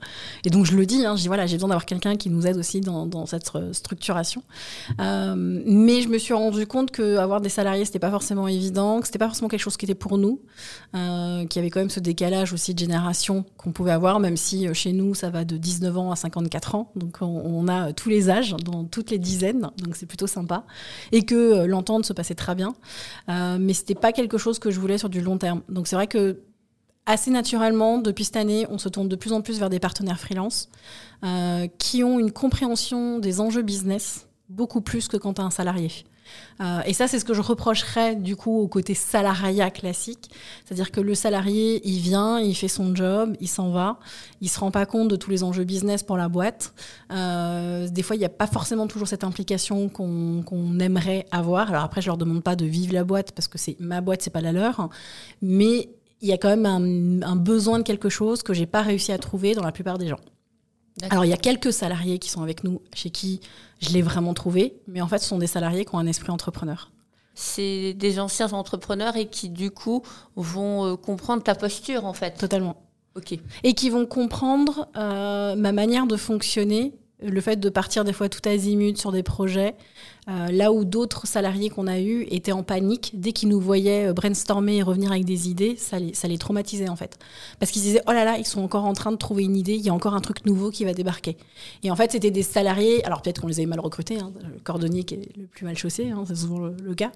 [0.44, 3.26] Et donc je le dis, hein, j'ai besoin d'avoir quelqu'un qui nous aide aussi dans,
[3.26, 4.44] cette structuration.
[5.00, 9.06] Euh, mais je me suis rendu compte qu'avoir des salariés, c'était pas forcément évident, que
[9.06, 10.40] c'était pas forcément quelque chose qui était pour nous,
[10.94, 14.36] euh, qu'il y avait quand même ce décalage aussi de génération qu'on pouvait avoir, même
[14.36, 16.92] si chez nous ça va de 19 ans à 54 ans.
[16.94, 20.64] Donc on, on a tous les âges dans toutes les dizaines, donc c'est plutôt sympa.
[21.10, 22.74] Et que euh, l'entente se passait très bien.
[23.28, 25.62] Euh, mais c'était pas quelque chose que je voulais sur du long terme.
[25.68, 26.40] Donc c'est vrai que
[27.06, 30.20] assez naturellement, depuis cette année, on se tourne de plus en plus vers des partenaires
[30.20, 30.68] freelance
[31.24, 35.50] euh, qui ont une compréhension des enjeux business beaucoup plus que quand tu as un
[35.50, 35.90] salarié.
[36.60, 40.30] Euh, et ça, c'est ce que je reprocherais du coup au côté salariat classique.
[40.64, 43.98] C'est-à-dire que le salarié, il vient, il fait son job, il s'en va,
[44.40, 46.74] il se rend pas compte de tous les enjeux business pour la boîte.
[47.12, 51.70] Euh, des fois, il n'y a pas forcément toujours cette implication qu'on aimerait avoir.
[51.70, 54.22] Alors après, je leur demande pas de vivre la boîte parce que c'est ma boîte,
[54.22, 54.88] c'est pas la leur.
[55.42, 55.88] Mais
[56.20, 59.12] il y a quand même un, un besoin de quelque chose que j'ai pas réussi
[59.12, 60.20] à trouver dans la plupart des gens.
[61.10, 63.40] Alors, il y a quelques salariés qui sont avec nous, chez qui
[63.80, 66.30] je l'ai vraiment trouvé, mais en fait, ce sont des salariés qui ont un esprit
[66.30, 66.90] entrepreneur.
[67.34, 70.02] C'est des anciens entrepreneurs et qui, du coup,
[70.36, 72.38] vont euh, comprendre ta posture, en fait.
[72.38, 72.76] Totalement.
[73.16, 73.36] OK.
[73.64, 78.28] Et qui vont comprendre euh, ma manière de fonctionner le fait de partir des fois
[78.28, 79.74] tout azimut sur des projets,
[80.26, 84.08] euh, là où d'autres salariés qu'on a eus étaient en panique, dès qu'ils nous voyaient
[84.08, 87.18] euh, brainstormer et revenir avec des idées, ça les, ça les traumatisait en fait.
[87.58, 89.74] Parce qu'ils disaient, oh là là, ils sont encore en train de trouver une idée,
[89.74, 91.36] il y a encore un truc nouveau qui va débarquer.
[91.82, 94.60] Et en fait, c'était des salariés, alors peut-être qu'on les avait mal recrutés, hein, le
[94.60, 97.12] cordonnier qui est le plus mal chaussé, hein, c'est souvent le, cas,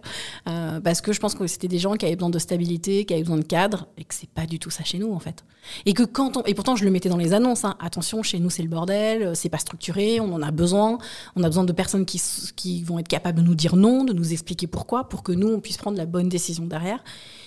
[0.47, 3.15] euh, parce que je pense que c'était des gens qui avaient besoin de stabilité, qui
[3.15, 5.45] avaient besoin de cadre, et que c'est pas du tout ça chez nous en fait.
[5.87, 8.39] Et que quand on, et pourtant je le mettais dans les annonces, hein, attention, chez
[8.39, 10.99] nous c'est le bordel, c'est pas structuré on en a besoin.
[11.37, 12.21] On a besoin de personnes qui,
[12.57, 15.49] qui vont être capables de nous dire non, de nous expliquer pourquoi, pour que nous,
[15.49, 17.03] on puisse prendre la bonne décision derrière.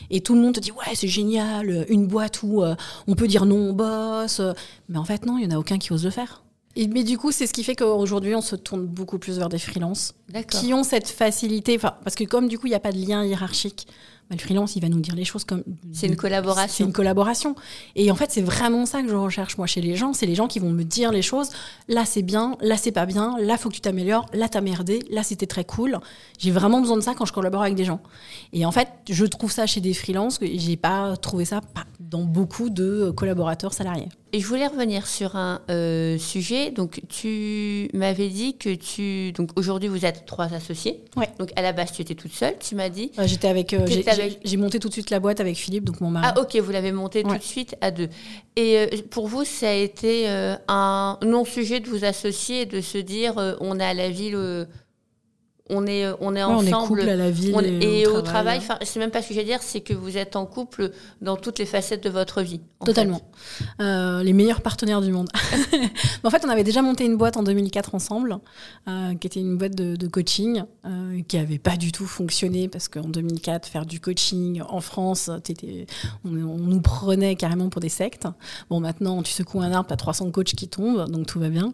[0.10, 2.76] Et tout le monde te dit, ouais, c'est génial, une boîte où euh,
[3.08, 4.42] on peut dire non au boss.
[4.90, 6.44] Mais en fait, non, il n'y en a aucun qui ose le faire.
[6.76, 9.50] Et, mais du coup, c'est ce qui fait qu'aujourd'hui, on se tourne beaucoup plus vers
[9.50, 10.14] des freelances
[10.50, 11.78] qui ont cette facilité.
[11.78, 13.88] Parce que comme du coup, il n'y a pas de lien hiérarchique,
[14.32, 15.62] bah, le freelance, il va nous dire les choses comme.
[15.91, 16.74] C'est une collaboration.
[16.74, 17.54] C'est une collaboration.
[17.98, 20.13] Et en fait, c'est vraiment ça que je recherche, moi, chez les gens.
[20.13, 21.50] C'est les gens qui vont me dire les choses.
[21.89, 22.56] Là, c'est bien.
[22.62, 23.36] Là, c'est pas bien.
[23.41, 24.28] Là, faut que tu t'améliores.
[24.32, 25.00] Là, t'as merdé.
[25.12, 26.00] Là, c'était très cool.
[26.39, 28.00] J'ai vraiment besoin de ça quand je collabore avec des gens.
[28.54, 31.60] Et en fait, je trouve ça chez des freelances que j'ai pas trouvé ça
[32.12, 34.10] dans beaucoup de collaborateurs salariés.
[34.34, 36.71] Et je voulais revenir sur un euh, sujet.
[36.71, 39.32] Donc, tu m'avais dit que tu.
[39.32, 41.04] Donc, aujourd'hui, vous êtes trois associés.
[41.15, 41.30] Ouais.
[41.39, 43.12] Donc, à la base, tu étais toute seule, tu m'as dit.
[43.26, 43.74] J'étais avec.
[43.74, 43.86] Euh,
[44.43, 46.28] j'ai monté tout de suite la boîte avec Philippe, donc mon mari.
[46.30, 48.10] Ah, ok, vous l'avez montée tout de suite à deux.
[48.58, 50.28] Et euh, pour vous, ça a été
[50.67, 54.67] un non-sujet de vous associer, de se dire on à la ville
[55.69, 56.69] on est, on est ensemble.
[56.74, 57.80] On est couple à la ville.
[57.82, 58.62] et, au, travail.
[58.82, 61.60] c'est même pas ce que veux dire, c'est que vous êtes en couple dans toutes
[61.60, 62.62] les facettes de votre vie.
[62.86, 63.21] Totalement.
[63.80, 65.30] Euh, les meilleurs partenaires du monde.
[66.24, 68.39] en fait, on avait déjà monté une boîte en 2004 ensemble,
[68.88, 72.88] euh, qui était une boîte de, coaching, euh, qui avait pas du tout fonctionné parce
[72.88, 75.30] qu'en 2004, faire du coaching en France,
[76.26, 78.28] on, on, nous prenait carrément pour des sectes.
[78.69, 81.50] Bon, maintenant, tu secoues un arbre, tu as 300 coachs qui tombent, donc tout va
[81.50, 81.71] bien.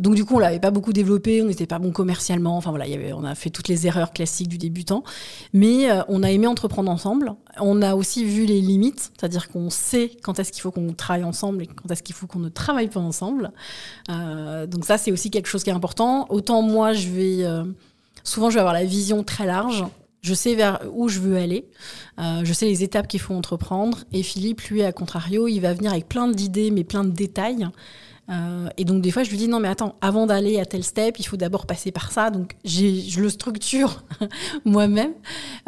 [0.00, 2.56] donc, du coup, on l'avait pas beaucoup développé, on n'était pas bon commercialement.
[2.56, 2.72] Enfin,
[3.14, 5.02] on a fait toutes les erreurs classiques du débutant,
[5.52, 7.34] mais euh, on a aimé entreprendre ensemble.
[7.60, 11.24] On a aussi vu les limites, c'est-à-dire qu'on sait quand est-ce qu'il faut qu'on travaille
[11.24, 13.52] ensemble et quand est-ce qu'il faut qu'on ne travaille pas ensemble.
[14.10, 16.26] Euh, donc ça, c'est aussi quelque chose qui est important.
[16.30, 17.64] Autant moi, je vais euh,
[18.24, 19.84] souvent, je vais avoir la vision très large.
[20.20, 21.68] Je sais vers où je veux aller,
[22.18, 23.98] je sais les étapes qu'il faut entreprendre.
[24.12, 27.68] Et Philippe, lui, à contrario, il va venir avec plein d'idées, mais plein de détails.
[28.30, 30.84] Euh, et donc des fois, je lui dis non mais attends, avant d'aller à tel
[30.84, 32.30] step, il faut d'abord passer par ça.
[32.30, 34.04] Donc je le structure
[34.64, 35.14] moi-même.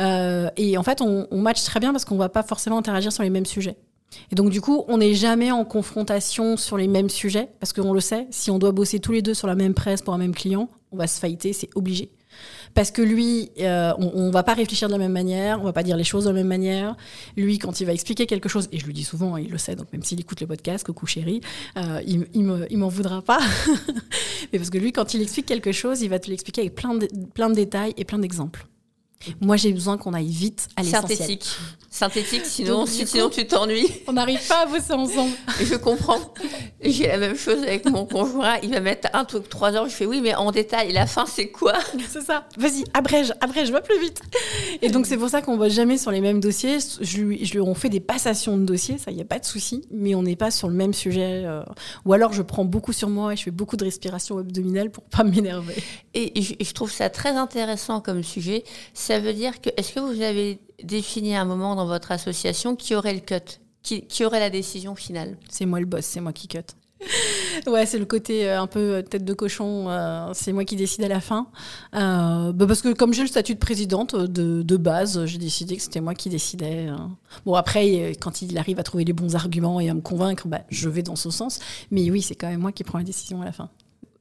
[0.01, 3.13] Euh, et en fait, on, on match très bien parce qu'on va pas forcément interagir
[3.13, 3.77] sur les mêmes sujets.
[4.33, 7.93] Et donc du coup, on n'est jamais en confrontation sur les mêmes sujets parce qu'on
[7.93, 8.27] le sait.
[8.31, 10.69] Si on doit bosser tous les deux sur la même presse pour un même client,
[10.93, 12.11] on va se fighter, c'est obligé
[12.75, 15.73] parce que lui, euh, on, ne va pas réfléchir de la même manière, on va
[15.73, 16.97] pas dire les choses de la même manière.
[17.37, 19.77] Lui, quand il va expliquer quelque chose, et je lui dis souvent, il le sait,
[19.77, 21.41] donc même s'il écoute le podcast, coucou chéri,
[21.77, 23.41] euh, il, il m'en voudra pas.
[24.53, 26.99] Mais parce que lui, quand il explique quelque chose, il va te l'expliquer avec plein
[27.35, 28.67] plein de détails et plein d'exemples.
[29.43, 31.19] Moi, j'ai besoin qu'on aille vite à l'essentiel.
[31.19, 31.57] Synthétique.
[31.91, 33.91] Synthétique, sinon, sinon tu t'ennuies.
[34.07, 35.35] On n'arrive pas à bosser ensemble.
[35.61, 36.21] je comprends.
[36.81, 38.57] J'ai la même chose avec mon conjoint.
[38.63, 39.89] Il va mettre un truc trois heures.
[39.89, 40.89] Je fais oui, mais en détail.
[40.89, 41.75] Et la fin, c'est quoi?
[42.09, 42.47] C'est ça.
[42.57, 44.23] Vas-y, abrège, abrège, va plus vite.
[44.81, 46.79] Et donc, c'est pour ça qu'on ne bosse jamais sur les mêmes dossiers.
[47.01, 49.39] Je lui, je lui, on fait des passations de dossiers, ça, il n'y a pas
[49.39, 49.83] de souci.
[49.91, 51.43] Mais on n'est pas sur le même sujet.
[51.45, 51.63] Euh.
[52.07, 55.05] Ou alors, je prends beaucoup sur moi et je fais beaucoup de respiration abdominale pour
[55.05, 55.77] pas m'énerver.
[56.15, 58.65] Et je, je trouve ça très intéressant comme sujet
[59.11, 62.95] ça veut dire que, est-ce que vous avez défini un moment dans votre association qui
[62.95, 65.37] aurait le cut, qui, aurait la décision finale?
[65.49, 66.59] C'est moi le boss, c'est moi qui cut.
[67.67, 69.87] ouais, c'est le côté euh, un peu euh, tête de cochon.
[69.89, 71.49] Euh, c'est moi qui décide à la fin.
[71.93, 76.01] bah parce que comme j'ai le statut de présidente de, base, j'ai décidé que c'était
[76.01, 76.87] moi qui décidais.
[77.45, 80.61] Bon, après, quand il arrive à trouver les bons arguments et à me convaincre, bah,
[80.69, 81.59] je vais dans ce sens.
[81.91, 83.71] Mais oui, c'est quand même moi qui prends la décision à la fin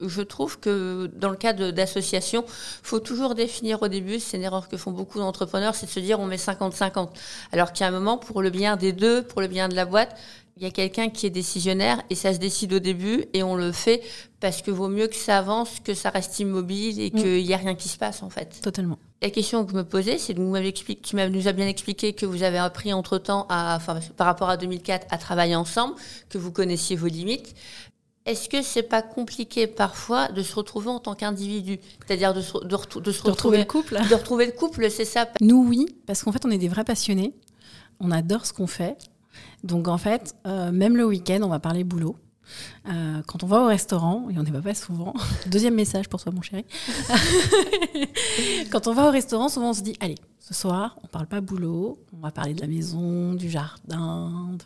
[0.00, 2.44] je trouve que dans le cas d'association,
[2.82, 6.00] faut toujours définir au début, c'est une erreur que font beaucoup d'entrepreneurs, c'est de se
[6.00, 7.10] dire on met 50-50.
[7.52, 9.74] Alors qu'il y a un moment, pour le bien des deux, pour le bien de
[9.74, 10.16] la boîte,
[10.56, 13.56] il y a quelqu'un qui est décisionnaire et ça se décide au début et on
[13.56, 14.02] le fait
[14.40, 17.10] parce que vaut mieux que ça avance, que ça reste immobile et mm.
[17.12, 18.60] qu'il n'y a rien qui se passe en fait.
[18.62, 18.98] Totalement.
[19.22, 21.66] La question que je me posais, c'est que vous m'avez expliqué, tu nous as bien
[21.66, 25.56] expliqué que vous avez appris entre temps, à, enfin, par rapport à 2004, à travailler
[25.56, 25.94] ensemble,
[26.30, 27.54] que vous connaissiez vos limites.
[28.26, 31.78] Est-ce que c'est pas compliqué parfois de se retrouver en tant qu'individu?
[32.06, 35.26] C'est-à-dire de, de, se retrouver le couple De retrouver le couple, c'est ça?
[35.40, 37.34] Nous, oui, parce qu'en fait, on est des vrais passionnés.
[37.98, 38.98] On adore ce qu'on fait.
[39.64, 42.16] Donc, en fait, euh, même le week-end, on va parler boulot.
[42.88, 45.14] Euh, quand on va au restaurant, et on n'y va pas souvent,
[45.46, 46.64] deuxième message pour toi mon chéri,
[48.70, 50.16] quand on va au restaurant, souvent on se dit, allez,
[50.50, 54.56] ce soir, on parle pas boulot, on va parler de la maison, du jardin.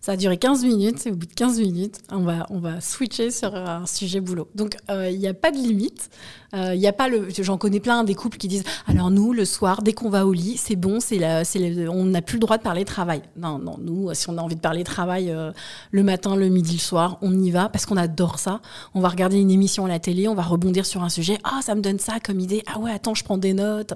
[0.00, 3.54] Ça a duré 15 minutes et au bout de 15 minutes, on va, switcher sur
[3.54, 4.48] un sujet boulot.
[4.56, 6.10] Donc, euh, il n'y a pas de limite.
[6.54, 7.28] Euh, a pas le.
[7.40, 10.32] J'en connais plein des couples qui disent alors nous, le soir, dès qu'on va au
[10.32, 13.22] lit, c'est bon, on n'a plus le droit de parler travail.
[13.36, 15.52] Non, non, nous, si on a envie de parler travail euh,
[15.92, 18.60] le matin, le midi, le soir, on y va parce qu'on adore ça.
[18.94, 21.38] On va regarder une émission à la télé, on va rebondir sur un sujet.
[21.44, 22.62] Ah, ça me donne ça comme idée.
[22.66, 23.94] Ah ouais, attends, je prends des notes.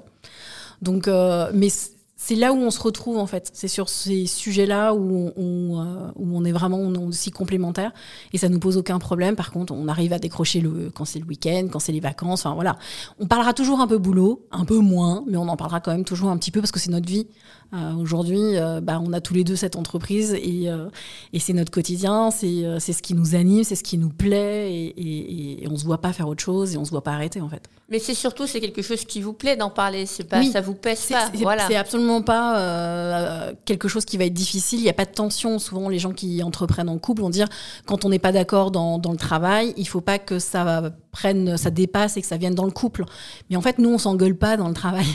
[0.81, 1.69] Donc, euh, mais
[2.23, 3.49] c'est là où on se retrouve en fait.
[3.51, 7.91] C'est sur ces sujets-là où on, euh, où on est vraiment aussi complémentaires
[8.31, 9.35] et ça nous pose aucun problème.
[9.35, 12.45] Par contre, on arrive à décrocher le, quand c'est le week-end, quand c'est les vacances.
[12.45, 12.77] Enfin voilà,
[13.19, 16.05] on parlera toujours un peu boulot, un peu moins, mais on en parlera quand même
[16.05, 17.27] toujours un petit peu parce que c'est notre vie.
[17.73, 20.89] Euh, Aujourd'hui, euh, bah, on a tous les deux cette entreprise et, euh,
[21.31, 22.47] et c'est notre quotidien, c'est
[22.79, 26.01] ce qui nous anime, c'est ce qui nous plaît et, et, et, on se voit
[26.01, 27.63] pas faire autre chose et on se voit pas arrêter en fait.
[27.89, 30.73] Mais c'est surtout c'est quelque chose qui vous plaît d'en parler, c'est pas ça vous
[30.73, 31.29] pèse pas.
[31.35, 31.65] Voilà.
[31.67, 34.79] C'est absolument pas quelque chose qui va être difficile.
[34.79, 35.59] Il n'y a pas de tension.
[35.59, 37.47] Souvent, les gens qui entreprennent en couple vont dire
[37.85, 41.57] quand on n'est pas d'accord dans, dans, le travail, il faut pas que ça prenne,
[41.57, 43.05] ça dépasse et que ça vienne dans le couple.
[43.49, 45.07] Mais en fait, nous, on s'engueule pas dans le travail.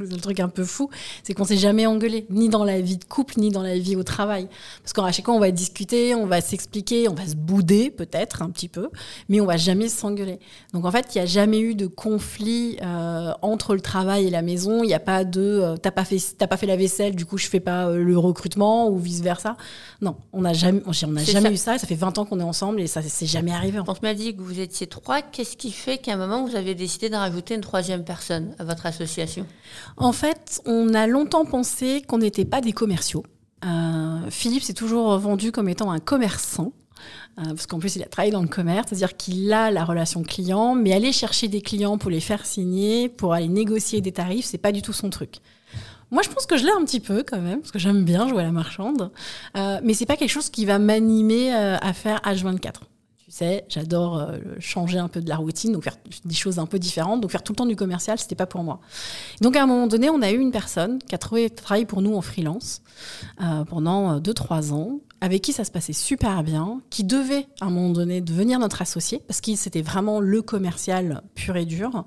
[0.00, 0.90] Le truc un peu fou,
[1.22, 3.96] c'est qu'on s'est jamais engueulé, ni dans la vie de couple, ni dans la vie
[3.96, 4.48] au travail.
[4.82, 8.42] Parce qu'à chaque fois, on va discuter, on va s'expliquer, on va se bouder peut-être
[8.42, 8.90] un petit peu,
[9.28, 10.38] mais on va jamais s'engueuler.
[10.72, 14.30] Donc en fait, il n'y a jamais eu de conflit euh, entre le travail et
[14.30, 14.82] la maison.
[14.82, 17.38] Il n'y a pas de euh, t'as pas fait pas fait la vaisselle, du coup
[17.38, 19.56] je fais pas euh, le recrutement ou vice versa.
[20.00, 21.78] Non, on n'a jamais on a jamais eu ça.
[21.78, 23.80] Ça fait 20 ans qu'on est ensemble et ça c'est jamais arrivé.
[23.84, 26.56] Quand tu m'as dit que vous étiez trois, qu'est-ce qui fait qu'à un moment vous
[26.56, 29.46] avez décidé de rajouter une troisième personne à votre association?
[29.96, 33.24] En fait, on a longtemps pensé qu'on n'était pas des commerciaux.
[33.64, 36.72] Euh, Philippe s'est toujours vendu comme étant un commerçant.
[37.38, 40.22] Euh, parce qu'en plus, il a travaillé dans le commerce, c'est-à-dire qu'il a la relation
[40.22, 44.46] client, mais aller chercher des clients pour les faire signer, pour aller négocier des tarifs,
[44.46, 45.36] c'est pas du tout son truc.
[46.10, 48.28] Moi, je pense que je l'ai un petit peu quand même, parce que j'aime bien
[48.28, 49.10] jouer à la marchande,
[49.56, 52.74] euh, mais c'est pas quelque chose qui va m'animer à faire H24
[53.34, 56.78] sais, j'adore euh, changer un peu de la routine, donc faire des choses un peu
[56.78, 57.20] différentes.
[57.20, 58.80] Donc faire tout le temps du commercial, c'était pas pour moi.
[59.40, 62.00] Donc à un moment donné, on a eu une personne qui a trouvé travail pour
[62.00, 62.82] nous en freelance
[63.42, 67.66] euh, pendant 2-3 euh, ans, avec qui ça se passait super bien, qui devait à
[67.66, 72.04] un moment donné devenir notre associé, parce qu'il c'était vraiment le commercial pur et dur.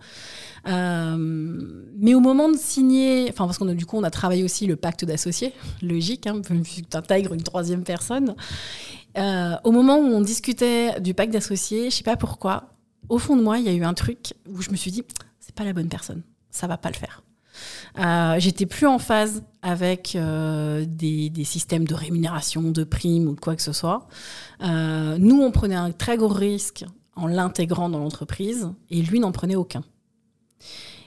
[0.66, 4.66] mais au moment de signer, enfin parce qu'on a du coup on a travaillé aussi
[4.66, 8.36] le pacte d'associés, logique, hein, tu intègres une troisième personne.
[9.18, 12.76] Euh, au moment où on discutait du pacte d'associés, je sais pas pourquoi,
[13.10, 15.04] au fond de moi, il y a eu un truc où je me suis dit,
[15.40, 17.24] c'est pas la bonne personne, ça va pas le faire.
[18.00, 23.36] Euh, J'étais plus en phase avec euh, des, des, systèmes de rémunération, de primes ou
[23.36, 24.08] de quoi que ce soit.
[24.62, 29.32] Euh, nous, on prenait un très gros risque en l'intégrant dans l'entreprise et lui n'en
[29.32, 29.84] prenait aucun.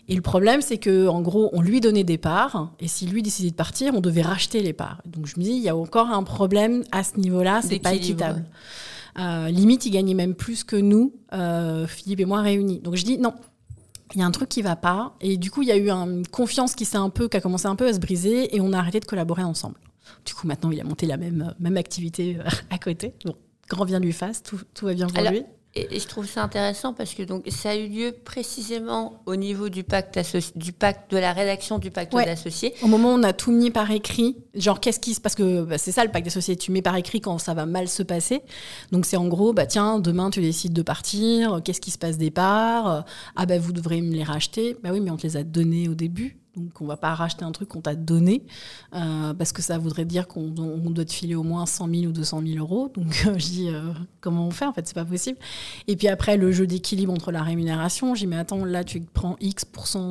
[0.09, 3.23] Et le problème, c'est que en gros, on lui donnait des parts, et si lui
[3.23, 5.03] décidait de partir, on devait racheter les parts.
[5.07, 7.95] Donc je me dis, il y a encore un problème à ce niveau-là, c'est pas
[7.95, 8.45] équitable.
[9.19, 12.81] Euh, limite, il gagnait même plus que nous, euh, Philippe et moi réunis.
[12.81, 13.35] Donc je dis non.
[14.15, 15.89] Il y a un truc qui va pas, et du coup il y a eu
[15.89, 18.61] une confiance qui s'est un peu, qui a commencé un peu à se briser, et
[18.61, 19.77] on a arrêté de collaborer ensemble.
[20.27, 23.15] Du coup maintenant il a monté la même même activité euh, à côté.
[23.25, 23.37] Bon,
[23.69, 25.45] grand bien lui fasse, tout, tout va bien pour lui.
[25.77, 29.69] Et, je trouve ça intéressant parce que donc ça a eu lieu précisément au niveau
[29.69, 30.19] du pacte,
[30.57, 32.75] du pacte de la rédaction du pacte d'associés.
[32.83, 35.63] Au moment où on a tout mis par écrit, genre qu'est-ce qui se parce que
[35.63, 38.03] bah, c'est ça le pacte d'associés, tu mets par écrit quand ça va mal se
[38.03, 38.43] passer.
[38.91, 42.19] Donc c'est en gros bah tiens demain tu décides de partir, qu'est-ce qui se passe
[42.19, 43.05] des parts?
[43.37, 44.77] Ah bah vous devrez me les racheter.
[44.83, 46.40] Bah oui mais on te les a donnés au début.
[46.57, 48.43] Donc on va pas racheter un truc qu'on t'a donné,
[48.95, 52.13] euh, parce que ça voudrait dire qu'on doit te filer au moins 100 000 ou
[52.13, 52.91] 200 000 euros.
[52.95, 55.39] Donc je dis, euh, comment on fait En fait, c'est pas possible.
[55.87, 59.37] Et puis après, le jeu d'équilibre entre la rémunération, j'ai mais attends, là tu prends
[59.41, 59.65] X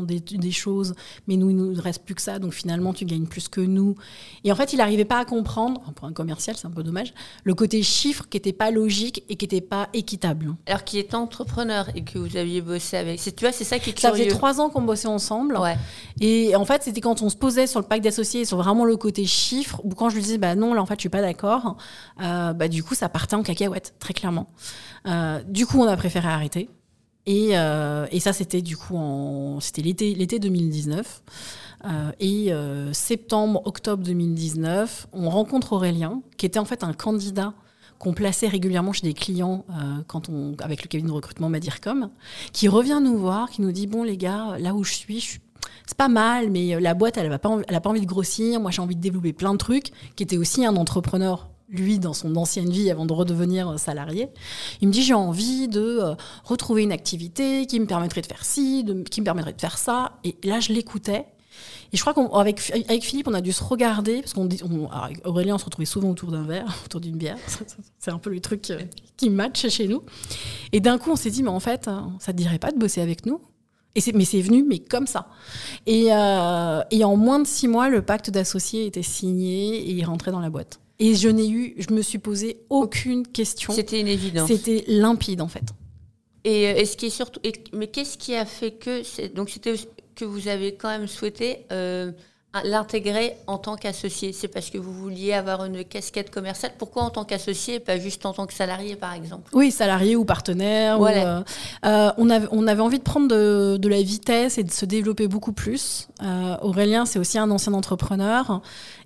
[0.08, 0.94] des, des choses,
[1.28, 3.96] mais nous, il nous reste plus que ça, donc finalement tu gagnes plus que nous.
[4.44, 7.14] Et en fait, il n'arrivait pas à comprendre, pour un commercial, c'est un peu dommage,
[7.44, 10.56] le côté chiffre qui n'était pas logique et qui n'était pas équitable.
[10.68, 13.90] Alors qui est entrepreneur et que vous aviez bossé avec, tu vois, c'est ça qui
[13.90, 14.16] est curieux.
[14.16, 15.58] Ça faisait trois ans qu'on bossait ensemble.
[15.58, 15.78] Ouais.
[16.22, 18.86] Et et en fait, c'était quand on se posait sur le pacte d'associés, sur vraiment
[18.86, 21.10] le côté chiffre, ou quand je lui disais, bah non, là en fait, je suis
[21.10, 21.78] pas d'accord,
[22.22, 24.52] euh, bah du coup, ça partait en cacahuète, très clairement.
[25.08, 26.70] Euh, du coup, on a préféré arrêter.
[27.26, 31.24] Et, euh, et ça, c'était du coup en, c'était l'été, l'été 2019.
[32.20, 32.52] et
[32.94, 37.54] septembre, octobre 2019, on rencontre Aurélien, qui était en fait un candidat
[37.98, 39.66] qu'on plaçait régulièrement chez des clients
[40.08, 42.12] quand on, avec le cabinet de recrutement Madircom,
[42.54, 45.26] qui revient nous voir, qui nous dit bon les gars, là où je suis, je
[45.26, 45.40] suis
[45.90, 48.60] c'est pas mal, mais euh, la boîte, elle n'a pas, pas envie de grossir.
[48.60, 52.14] Moi, j'ai envie de développer plein de trucs, qui était aussi un entrepreneur lui dans
[52.14, 54.30] son ancienne vie avant de redevenir euh, salarié.
[54.82, 58.46] Il me dit j'ai envie de euh, retrouver une activité qui me permettrait de faire
[58.46, 60.20] ci, qui me permettrait de faire ça.
[60.24, 61.26] Et là je l'écoutais.
[61.92, 64.48] Et je crois qu'avec avec Philippe on a dû se regarder parce qu'on
[65.26, 67.38] Aurélien on se retrouvait souvent autour d'un verre, autour d'une bière.
[68.00, 68.72] C'est un peu le truc
[69.18, 70.04] qui match chez nous.
[70.72, 73.02] Et d'un coup on s'est dit mais en fait ça te dirait pas de bosser
[73.02, 73.42] avec nous
[73.96, 75.28] et mais c'est venu, mais comme ça.
[75.88, 80.32] Euh, et, en moins de six mois, le pacte d'associés était signé et il rentrait
[80.32, 80.80] dans la boîte.
[81.00, 83.74] Et je n'ai eu, je me suis posé aucune question.
[83.74, 84.48] C'était une évidence.
[84.48, 85.64] C'était limpide en fait.
[86.44, 87.40] Et est-ce qui est surtout,
[87.74, 89.76] mais qu'est-ce qui a fait que, donc c'était
[90.16, 92.12] que vous avez quand même souhaité euh,
[92.64, 96.72] l'intégrer en tant qu'associé C'est parce que vous vouliez avoir une casquette commerciale.
[96.78, 99.50] Pourquoi en tant qu'associé et pas juste en tant que salarié, par exemple?
[99.54, 101.00] Oui, salarié ou partenaire.
[101.02, 101.42] Euh,
[101.86, 105.28] euh, on, avait, on avait envie de prendre de, la vitesse et de se développer
[105.28, 106.08] beaucoup plus.
[106.24, 108.62] Euh, Aurélien, c'est aussi un ancien entrepreneur.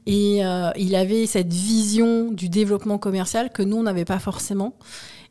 [0.05, 0.41] Et
[0.75, 4.73] il avait cette vision du développement commercial que nous, on n'avait pas forcément.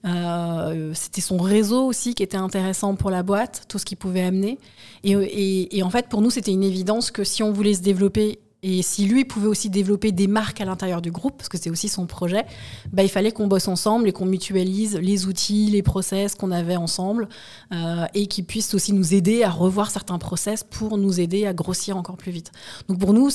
[0.04, 4.58] C'était son réseau aussi qui était intéressant pour la boîte, tout ce qu'il pouvait amener.
[5.04, 8.38] Et, et, en fait, pour nous, c'était une évidence que si on voulait se développer
[8.64, 11.70] Et si lui pouvait aussi développer des marques à l'intérieur du groupe, parce que c'est
[11.70, 12.44] aussi son projet,
[12.92, 16.76] bah, il fallait qu'on bosse ensemble et qu'on mutualise les outils, les process qu'on avait
[16.76, 17.28] ensemble,
[17.72, 21.52] euh, et qu'il puisse aussi nous aider à revoir certains process pour nous aider à
[21.54, 22.52] grossir encore plus vite.
[22.86, 23.30] Donc pour nous,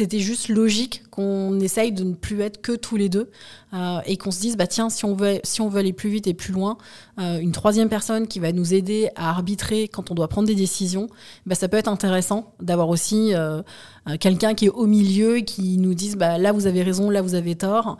[0.00, 3.30] c'était juste logique qu'on essaye de ne plus être que tous les deux
[3.74, 6.08] euh, et qu'on se dise bah tiens si on veut si on veut aller plus
[6.08, 6.78] vite et plus loin
[7.18, 10.54] euh, une troisième personne qui va nous aider à arbitrer quand on doit prendre des
[10.54, 11.08] décisions
[11.44, 13.60] bah ça peut être intéressant d'avoir aussi euh,
[14.20, 17.20] quelqu'un qui est au milieu et qui nous dise bah là vous avez raison là
[17.20, 17.98] vous avez tort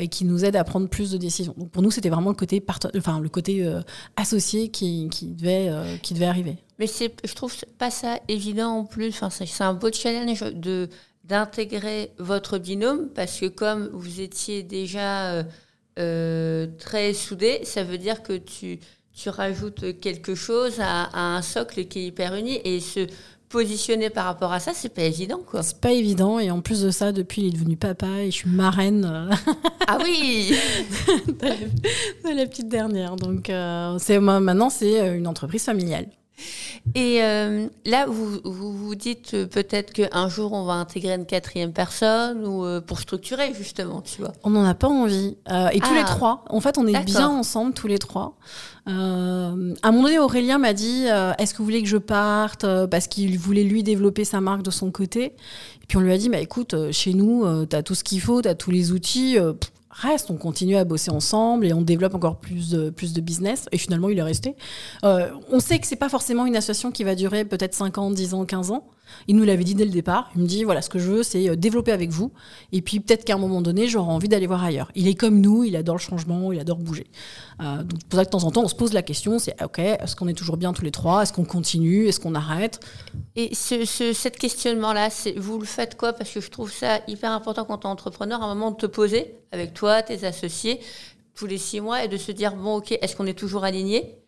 [0.00, 1.54] et qui nous aide à prendre plus de décisions.
[1.58, 2.64] Donc pour nous c'était vraiment le côté
[2.96, 3.70] enfin le côté
[4.16, 5.70] associé qui, qui devait
[6.02, 6.56] qui devait arriver.
[6.78, 9.08] Mais c'est je trouve pas ça évident en plus.
[9.08, 10.88] Enfin c'est un beau challenge de
[11.24, 15.42] d'intégrer votre binôme parce que comme vous étiez déjà euh,
[15.98, 18.78] euh, très soudés, ça veut dire que tu,
[19.12, 23.06] tu rajoutes quelque chose à, un socle qui est hyper uni et se
[23.48, 25.62] positionner par rapport à ça, c'est pas évident quoi.
[25.62, 28.36] C'est pas évident et en plus de ça, depuis il est devenu papa et je
[28.36, 29.30] suis marraine.
[29.86, 30.52] ah oui,
[31.28, 33.16] de, la, petite dernière.
[33.16, 36.08] Donc euh, c'est maintenant c'est une entreprise familiale.
[36.94, 41.72] Et euh, là, vous, vous, dites euh, peut-être qu'un jour, on va intégrer une quatrième
[41.72, 44.32] personne ou euh, pour structurer, justement, tu vois.
[44.42, 45.36] On n'en a pas envie.
[45.72, 46.04] et tous les ah.
[46.04, 48.36] trois, en fait, on est bien ensemble, tous les trois.
[48.86, 51.06] à un moment donné, Aurélien m'a dit
[51.38, 54.70] Est-ce que vous voulez que je parte Parce qu'il voulait, lui, développer sa marque de
[54.70, 55.24] son côté.
[55.82, 58.20] Et puis on lui a dit bah, Écoute, chez nous, tu as tout ce qu'il
[58.20, 59.38] faut, tu as tous les outils
[59.94, 63.66] reste, on continue à bosser ensemble et on développe encore plus de, plus de business.
[63.72, 64.56] Et finalement, il est resté.
[65.04, 68.10] Euh, on sait que c'est pas forcément une association qui va durer peut-être 5 ans,
[68.10, 68.86] 10 ans, 15 ans.
[69.28, 70.30] Il nous l'avait dit dès le départ.
[70.34, 72.32] Il me dit voilà, ce que je veux, c'est euh, développer avec vous.
[72.72, 74.90] Et puis peut-être qu'à un moment donné, j'aurai envie d'aller voir ailleurs.
[74.94, 77.06] Il est comme nous, il adore le changement, il adore bouger.
[77.60, 79.78] Euh, donc pour ça de temps en temps, on se pose la question c'est ok,
[79.78, 81.22] est-ce qu'on est toujours bien tous les trois?
[81.22, 82.06] Est-ce qu'on continue?
[82.06, 82.80] Est-ce qu'on arrête?
[83.36, 86.12] Et ce, ce questionnement-là, vous le faites quoi?
[86.12, 88.76] Parce que je trouve ça hyper important quand tu es entrepreneur, à un moment de
[88.76, 90.80] te poser avec toi, tes associés,
[91.34, 94.18] tous les six mois, et de se dire bon ok, est-ce qu'on est toujours aligné?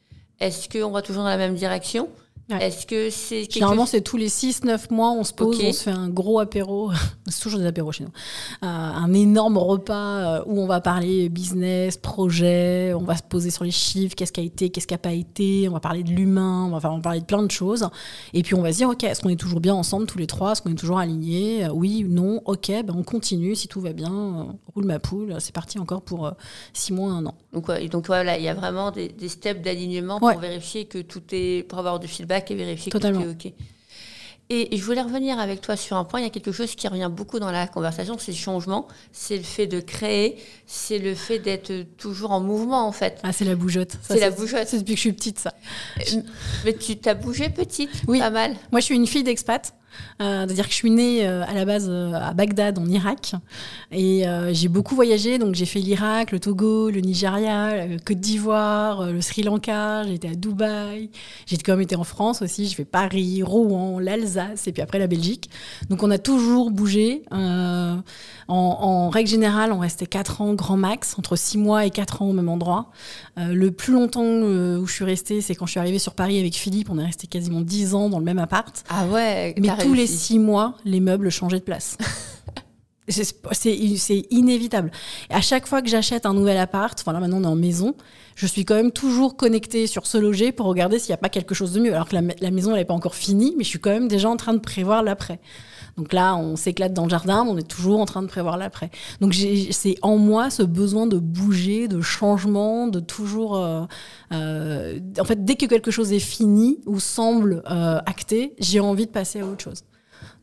[0.40, 2.08] Est-ce qu'on va toujours dans la même direction?
[2.48, 5.90] Est-ce que c'est Généralement, c'est tous les 6-9 mois, on se pose, on se fait
[5.90, 6.92] un gros apéro.
[7.26, 8.10] c'est toujours des apéros chez nous.
[8.62, 9.94] Euh, un énorme repas
[10.38, 14.32] euh, où on va parler business, projet, on va se poser sur les chiffres, qu'est-ce
[14.32, 16.92] qui a été, qu'est-ce qui n'a pas été, on va parler de l'humain, on va,
[16.92, 17.88] on parler de plein de choses.
[18.32, 20.28] Et puis on va se dire, ok, est-ce qu'on est toujours bien ensemble tous les
[20.28, 20.52] trois?
[20.52, 21.64] Est-ce qu'on est toujours alignés?
[21.64, 25.54] Euh, Oui, non, ok, ben on continue, si tout va bien, roule ma poule, c'est
[25.54, 26.32] parti encore pour
[26.74, 27.34] 6 mois, 1 an.
[27.56, 31.66] Donc, donc voilà, il y a vraiment des, steps d'alignement pour vérifier que tout est,
[31.66, 33.20] pour avoir du feedback et vérifier Totalement.
[33.20, 33.54] que tout est OK.
[34.48, 36.20] Et je voulais revenir avec toi sur un point.
[36.20, 39.36] Il y a quelque chose qui revient beaucoup dans la conversation, c'est le changement, c'est
[39.36, 43.18] le fait de créer, c'est le fait d'être toujours en mouvement en fait.
[43.24, 43.96] Ah, c'est la bougeotte.
[44.02, 44.68] C'est la bougeotte.
[44.68, 45.52] C'est depuis que je suis petite ça.
[45.98, 46.20] Euh,
[46.64, 48.20] mais tu t'as bougé petite, oui.
[48.20, 48.54] pas mal.
[48.70, 49.74] Moi, je suis une fille d'expat.
[50.20, 53.32] Euh, c'est-à-dire que je suis née euh, à la base euh, à Bagdad, en Irak.
[53.92, 55.38] Et j'ai beaucoup voyagé.
[55.38, 60.04] Donc, j'ai fait l'Irak, le Togo, le Nigeria, la Côte d'Ivoire, le Sri Lanka.
[60.04, 61.10] J'ai été à Dubaï.
[61.46, 62.66] J'ai quand même été en France aussi.
[62.66, 65.50] J'ai fait Paris, Rouen, l'Alsace et puis après la Belgique.
[65.88, 67.22] Donc, on a toujours bougé.
[67.30, 68.02] En,
[68.48, 72.26] en, règle générale, on restait 4 ans grand max, entre 6 mois et 4 ans
[72.26, 72.90] au même endroit.
[73.36, 76.54] le plus longtemps où je suis restée, c'est quand je suis arrivée sur Paris avec
[76.54, 76.90] Philippe.
[76.90, 78.84] On est resté quasiment 10 ans dans le même appart.
[78.88, 81.96] Ah ouais, Mais tous les six mois, les meubles changeaient de place.
[83.08, 84.90] c'est inévitable.
[85.30, 87.94] À chaque fois que j'achète un nouvel appart, voilà, maintenant on est en maison,
[88.36, 91.30] je suis quand même toujours connectée sur ce loger pour regarder s'il n'y a pas
[91.30, 91.94] quelque chose de mieux.
[91.94, 94.28] Alors que la, maison, elle n'est pas encore finie, mais je suis quand même déjà
[94.28, 95.40] en train de prévoir l'après.
[95.96, 98.58] Donc là, on s'éclate dans le jardin, mais on est toujours en train de prévoir
[98.58, 98.90] l'après.
[99.22, 99.34] Donc
[99.70, 103.56] c'est en moi ce besoin de bouger, de changement, de toujours...
[103.56, 103.84] Euh,
[104.32, 109.06] euh, en fait, dès que quelque chose est fini ou semble euh, acté, j'ai envie
[109.06, 109.82] de passer à autre chose.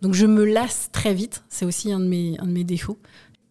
[0.03, 2.99] Donc je me lasse très vite, c'est aussi un de mes, un de mes défauts.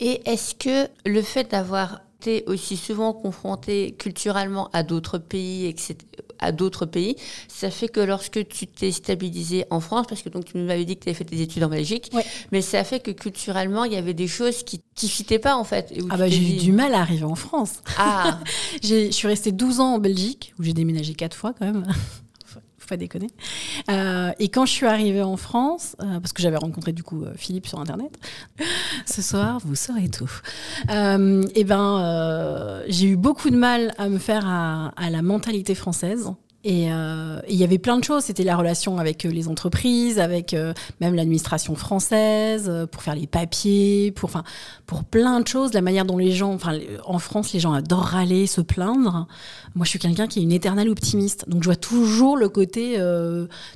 [0.00, 5.96] Et est-ce que le fait d'avoir été aussi souvent confronté culturellement à d'autres pays, etc.,
[6.38, 7.16] à d'autres pays,
[7.48, 10.96] ça fait que lorsque tu t'es stabilisé en France, parce que donc tu m'avais dit
[10.96, 12.10] que tu avais fait tes études en Belgique,
[12.50, 15.64] mais ça fait que culturellement, il y avait des choses qui ne fitaient pas en
[15.64, 15.94] fait.
[16.10, 17.80] ah bah j'ai eu du mal à arriver en France.
[17.96, 18.40] Ah.
[18.82, 21.86] je suis restée 12 ans en Belgique, où j'ai déménagé quatre fois quand même
[22.82, 23.28] faut pas déconner.
[23.90, 27.22] Euh, et quand je suis arrivée en France, euh, parce que j'avais rencontré du coup
[27.22, 28.18] euh, Philippe sur Internet,
[29.06, 30.30] ce soir, vous saurez tout.
[30.88, 36.32] et ben, j'ai eu beaucoup de mal à me faire à, la mentalité française.
[36.64, 36.86] Et
[37.48, 38.24] il y avait plein de choses.
[38.24, 40.54] C'était la relation avec les entreprises, avec
[41.00, 44.30] même l'administration française, pour faire les papiers, pour,
[44.86, 45.72] pour plein de choses.
[45.72, 49.26] La manière dont les gens, enfin, en France, les gens adorent râler, se plaindre.
[49.74, 51.48] Moi, je suis quelqu'un qui est une éternelle optimiste.
[51.48, 52.96] Donc, je vois toujours le côté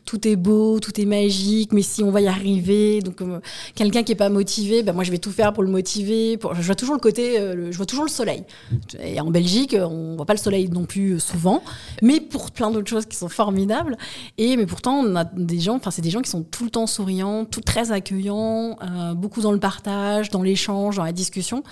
[0.04, 3.00] tout est beau, tout est magique, mais si on va y arriver.
[3.00, 3.20] Donc,
[3.74, 6.38] quelqu'un qui est pas motivé, ben moi, je vais tout faire pour le motiver.
[6.52, 8.44] Je vois toujours le côté, je vois toujours le soleil.
[9.02, 11.62] Et en Belgique, on voit pas le soleil non plus souvent,
[12.00, 13.96] mais pour plein d'autres choses qui sont formidables.
[14.38, 16.70] Et mais pourtant, on a des gens, enfin c'est des gens qui sont tout le
[16.70, 21.62] temps souriants, tout très accueillants, euh, beaucoup dans le partage, dans l'échange, dans la discussion.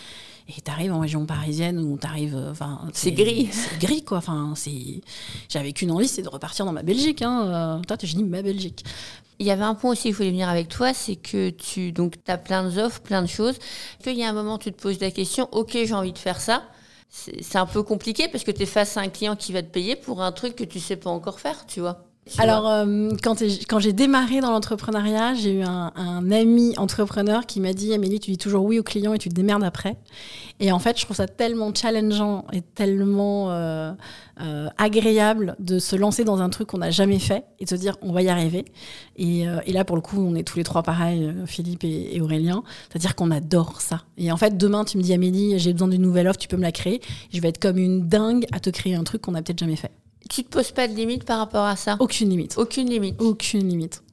[0.48, 4.18] Et t'arrives en région parisienne où t'arrives, euh, enfin c'est gris, c'est gris quoi.
[4.18, 5.00] Enfin c'est,
[5.48, 7.22] j'avais qu'une envie, c'est de repartir dans ma Belgique.
[7.22, 7.78] Hein.
[7.80, 8.84] Euh, toi, je dis ma Belgique.
[9.40, 12.14] Il y avait un point aussi, il fallait venir avec toi, c'est que tu donc
[12.28, 13.58] as plein d'offres, plein de choses.
[14.02, 16.40] Qu'il y a un moment, tu te poses la question, ok, j'ai envie de faire
[16.40, 16.62] ça
[17.14, 19.68] c'est un peu compliqué parce que tu es face à un client qui va te
[19.68, 22.13] payer pour un truc que tu sais pas encore faire, tu vois.
[22.38, 27.92] Alors, euh, quand, j'ai démarré dans l'entrepreneuriat, j'ai eu un, ami entrepreneur qui m'a dit
[27.92, 29.96] Amélie, tu dis toujours oui au client et tu te démerdes après.
[30.58, 33.92] Et en fait, je trouve ça tellement challengeant et tellement euh,
[34.40, 37.74] euh, agréable de se lancer dans un truc qu'on n'a jamais fait et de se
[37.74, 38.64] dire on va y arriver.
[39.16, 42.62] Et, là, pour le coup, on est tous les trois pareils, Philippe et, et Aurélien.
[42.88, 44.02] C'est-à-dire qu'on adore ça.
[44.16, 46.56] Et en fait, demain, tu me dis Amélie, j'ai besoin d'une nouvelle offre, tu peux
[46.56, 47.02] me la créer.
[47.32, 49.76] Je vais être comme une dingue à te créer un truc qu'on n'a peut-être jamais
[49.76, 49.90] fait.
[50.30, 52.56] Tu te poses pas de limite par rapport à ça Aucune limite.
[52.56, 53.20] Aucune limite.
[53.20, 54.03] Aucune limite.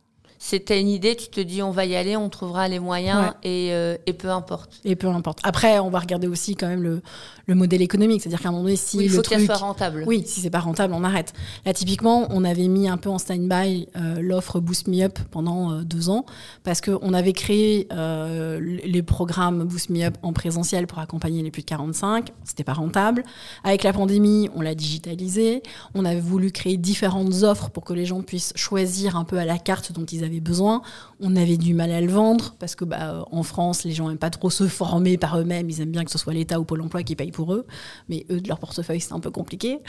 [0.43, 3.69] C'était une idée, tu te dis on va y aller, on trouvera les moyens et,
[3.73, 4.81] euh, et, peu importe.
[4.83, 5.37] Et peu importe.
[5.43, 7.03] Après, on va regarder aussi quand même le,
[7.45, 10.03] le modèle économique, c'est-à-dire qu'à un moment donné, si il faut qu'elle soit rentable.
[10.07, 11.33] Oui, si c'est pas rentable, on arrête.
[11.63, 15.73] Là, typiquement, on avait mis un peu en stand-by euh, l'offre Boost Me Up pendant
[15.73, 16.25] euh, deux ans
[16.63, 21.61] parce qu'on avait créé les programmes Boost Me Up en présentiel pour accompagner les plus
[21.61, 22.31] de 45.
[22.45, 23.23] C'était pas rentable.
[23.63, 25.61] Avec la pandémie, on l'a digitalisé.
[25.93, 29.45] On avait voulu créer différentes offres pour que les gens puissent choisir un peu à
[29.45, 30.81] la carte dont ils avaient besoin.
[31.19, 34.17] On avait du mal à le vendre parce que bah, en France, les gens n'aiment
[34.17, 35.69] pas trop se former par eux-mêmes.
[35.69, 37.65] Ils aiment bien que ce soit l'État ou Pôle emploi qui paye pour eux.
[38.09, 39.79] Mais eux, de leur portefeuille, c'est un peu compliqué.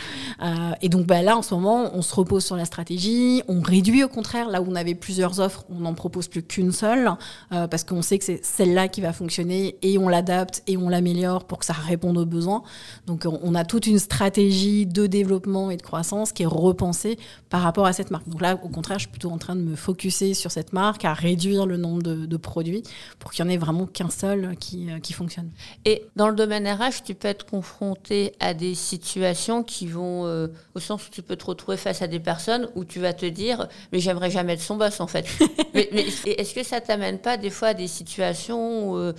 [0.43, 3.43] Euh, et donc bah, là, en ce moment, on se repose sur la stratégie.
[3.49, 4.49] On réduit au contraire.
[4.49, 7.12] Là où on avait plusieurs offres, on n'en propose plus qu'une seule
[7.53, 10.88] euh, parce qu'on sait que c'est celle-là qui va fonctionner et on l'adapte et on
[10.88, 12.62] l'améliore pour que ça réponde aux besoins.
[13.07, 17.18] Donc on a toute une stratégie de développement et de croissance qui est repensée
[17.51, 18.28] par rapport à cette marque.
[18.28, 21.05] Donc là, au contraire, je suis plutôt en train de me focuser sur cette marque,
[21.05, 22.83] à réduire le nombre de, produits
[23.18, 25.51] pour qu'il n'y en ait vraiment qu'un seul qui, euh, qui, fonctionne.
[25.85, 30.49] Et dans le domaine RH, tu peux être confronté à des situations qui vont, euh,
[30.74, 33.26] au sens où tu peux te retrouver face à des personnes où tu vas te
[33.26, 35.26] dire, mais j'aimerais jamais être son boss en fait.
[35.74, 39.12] mais, est-ce que ça t'amène pas des fois à des situations euh,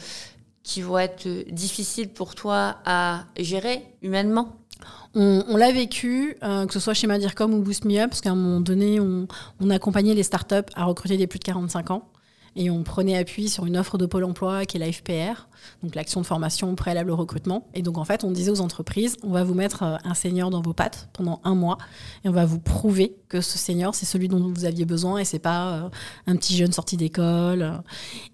[0.63, 4.57] qui vont être difficiles pour toi à gérer humainement?
[5.15, 8.31] On, l'a vécu, euh, que ce soit chez Madircom ou Boost Me Up, parce qu'à
[8.31, 9.27] un moment donné, on,
[9.59, 12.09] on accompagnait les startups à recruter des plus de 45 ans.
[12.55, 15.47] Et on prenait appui sur une offre de Pôle emploi qui est la FPR,
[15.81, 17.67] donc l'action de formation préalable au recrutement.
[17.73, 20.49] Et donc en fait, on disait aux entreprises, on va vous mettre euh, un senior
[20.49, 21.77] dans vos pattes pendant un mois
[22.23, 25.25] et on va vous prouver que ce senior, c'est celui dont vous aviez besoin et
[25.25, 25.89] c'est pas euh,
[26.27, 27.81] un petit jeune sorti d'école.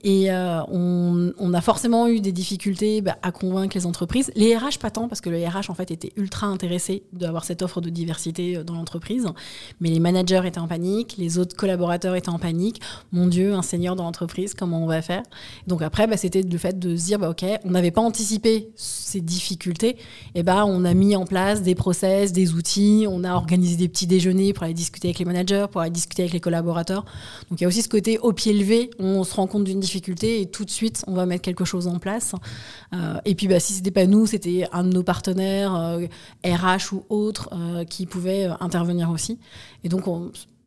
[0.04, 4.32] Et euh, on, a forcément eu des difficultés bah, à convaincre les entreprises.
[4.36, 7.64] Les RH, pas tant, parce que le RH, en fait, était ultra intéressé d'avoir cette
[7.64, 9.26] offre de diversité dans l'entreprise.
[9.80, 12.82] Mais les managers étaient en panique, les autres collaborateurs étaient en panique.
[13.12, 15.24] Mon Dieu, un senior dans l'entreprise, comment on va faire
[15.68, 18.70] Donc après, bah, c'était le fait de se dire, bah, OK, on n'avait pas anticipé
[18.76, 19.98] ces difficultés,
[20.36, 23.88] et bah, on a mis en place des process, des outils, on a organisé des
[23.88, 27.06] petits déjeuners pour aller discuter avec les managers, pour aller discuter avec les collaborateurs.
[27.50, 29.80] Donc il y a aussi ce côté au pied levé, on se rend compte d'une
[29.80, 32.34] difficulté et tout de suite, on va mettre quelque chose en place.
[32.94, 36.94] Euh, et puis bah, si ce n'était pas nous, c'était un de nos partenaires, RH
[36.94, 39.40] euh, ou autres, euh, qui pouvait intervenir aussi.
[39.84, 40.04] Et donc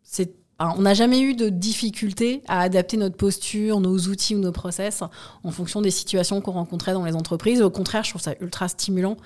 [0.03, 0.42] c'est
[0.77, 5.03] on n'a jamais eu de difficulté à adapter notre posture, nos outils ou nos process
[5.45, 7.63] en fonction des situations qu'on rencontrait dans les entreprises.
[7.63, 9.17] Au contraire, je trouve ça ultra stimulant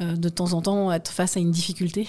[0.00, 2.08] euh, de temps en temps être face à une difficulté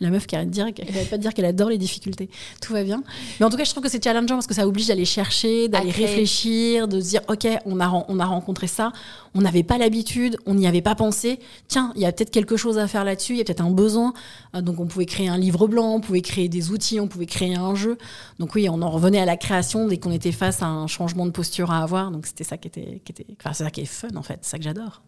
[0.00, 2.28] la meuf qui arrête de dire, qu'elle pas de dire qu'elle adore les difficultés.
[2.60, 3.02] Tout va bien.
[3.38, 5.68] Mais en tout cas, je trouve que c'est challengeant parce que ça oblige d'aller chercher,
[5.68, 8.92] d'aller réfléchir, de se dire, OK, on a, on a rencontré ça,
[9.34, 11.38] on n'avait pas l'habitude, on n'y avait pas pensé.
[11.68, 13.70] Tiens, il y a peut-être quelque chose à faire là-dessus, il y a peut-être un
[13.70, 14.12] besoin.
[14.54, 17.26] Euh, donc, on pouvait créer un livre blanc, on pouvait créer des outils, on pouvait
[17.26, 17.98] créer un jeu.
[18.38, 21.26] Donc, oui, on en revenait à la création dès qu'on était face à un changement
[21.26, 22.10] de posture à avoir.
[22.10, 24.38] Donc, c'était ça qui était, qui était, enfin, c'est ça qui est fun, en fait,
[24.42, 25.02] c'est ça que j'adore.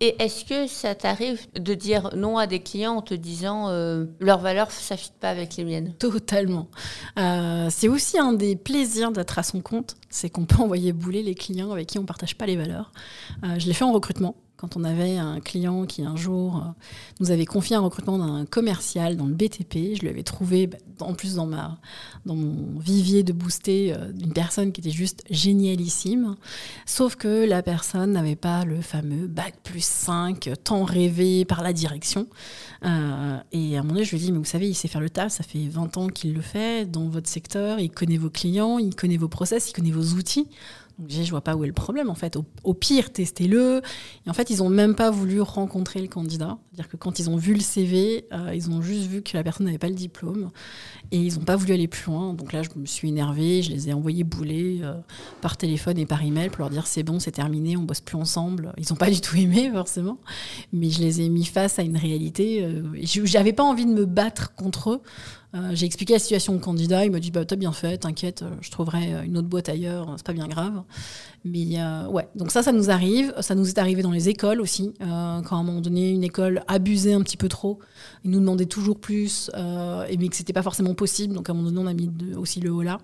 [0.00, 3.91] Et est-ce que ça t'arrive de dire non à des clients en te disant euh,
[4.20, 6.68] leurs valeurs ne s'affichent pas avec les miennes Totalement.
[7.18, 11.22] Euh, c'est aussi un des plaisirs d'être à son compte, c'est qu'on peut envoyer bouler
[11.22, 12.92] les clients avec qui on ne partage pas les valeurs.
[13.44, 16.70] Euh, je l'ai fait en recrutement quand on avait un client qui un jour euh,
[17.18, 19.96] nous avait confié un recrutement d'un commercial dans le BTP.
[19.96, 21.80] Je lui avais trouvé, bah, en plus dans, ma,
[22.26, 26.36] dans mon vivier de booster, euh, une personne qui était juste génialissime.
[26.86, 31.72] Sauf que la personne n'avait pas le fameux bac plus 5, tant rêvé par la
[31.72, 32.28] direction.
[32.84, 34.86] Euh, et à un moment donné, je lui ai dit, mais vous savez, il sait
[34.86, 38.16] faire le taf, ça fait 20 ans qu'il le fait dans votre secteur, il connaît
[38.16, 40.46] vos clients, il connaît vos process, il connaît vos outils.
[41.08, 42.36] Je vois pas où est le problème en fait.
[42.64, 43.82] Au, pire, testez-le.
[44.26, 46.58] Et en fait, ils ont même pas voulu rencontrer le candidat.
[46.70, 49.42] C'est-à-dire que quand ils ont vu le CV, euh, ils ont juste vu que la
[49.42, 50.50] personne n'avait pas le diplôme
[51.12, 52.32] et ils n'ont pas voulu aller plus loin.
[52.32, 54.94] Donc là, je me suis énervée, je les ai envoyés bouler euh,
[55.42, 58.16] par téléphone et par email pour leur dire c'est bon, c'est terminé, on bosse plus
[58.16, 58.72] ensemble.
[58.78, 60.16] Ils n'ont pas du tout aimé forcément,
[60.72, 62.64] mais je les ai mis face à une réalité.
[62.64, 62.82] Euh,
[63.24, 65.02] J'avais pas envie de me battre contre eux.
[65.54, 68.42] Euh, j'ai expliqué la situation au candidat, il m'a dit bah t'as bien fait, t'inquiète,
[68.62, 70.82] je trouverai une autre boîte ailleurs, c'est pas bien grave.
[71.44, 71.76] Mais
[72.08, 73.34] ouais, donc ça, ça nous arrive.
[73.40, 74.94] Ça nous est arrivé dans les écoles aussi.
[75.00, 77.80] Quand à un moment donné, une école abusait un petit peu trop,
[78.24, 81.01] ils nous demandaient toujours plus, mais que c'était pas forcément possible.
[81.28, 82.98] Donc à un moment donné, on a mis aussi le haut là.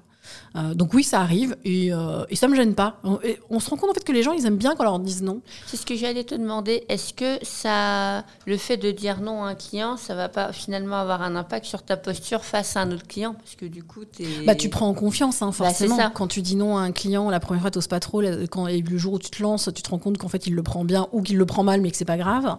[0.57, 2.99] Euh, donc oui, ça arrive et, euh, et ça me gêne pas.
[3.05, 3.19] On,
[3.51, 4.99] on, se rend compte en fait que les gens, ils aiment bien quand on leur
[4.99, 5.41] dise non.
[5.67, 6.85] C'est ce que j'allais te demander.
[6.89, 10.97] Est-ce que ça, le fait de dire non à un client, ça va pas finalement
[10.97, 13.35] avoir un impact sur ta posture face à un autre client?
[13.35, 14.45] Parce que du coup, es...
[14.45, 15.97] bah, tu prends en confiance, hein, bah, forcément.
[15.97, 18.23] Bah, quand tu dis non à un client, la première fois, tu n'oses pas trop.
[18.51, 20.55] Quand, et le jour où tu te lances, tu te rends compte qu'en fait, il
[20.55, 22.57] le prend bien ou qu'il le prend mal, mais que c'est pas grave.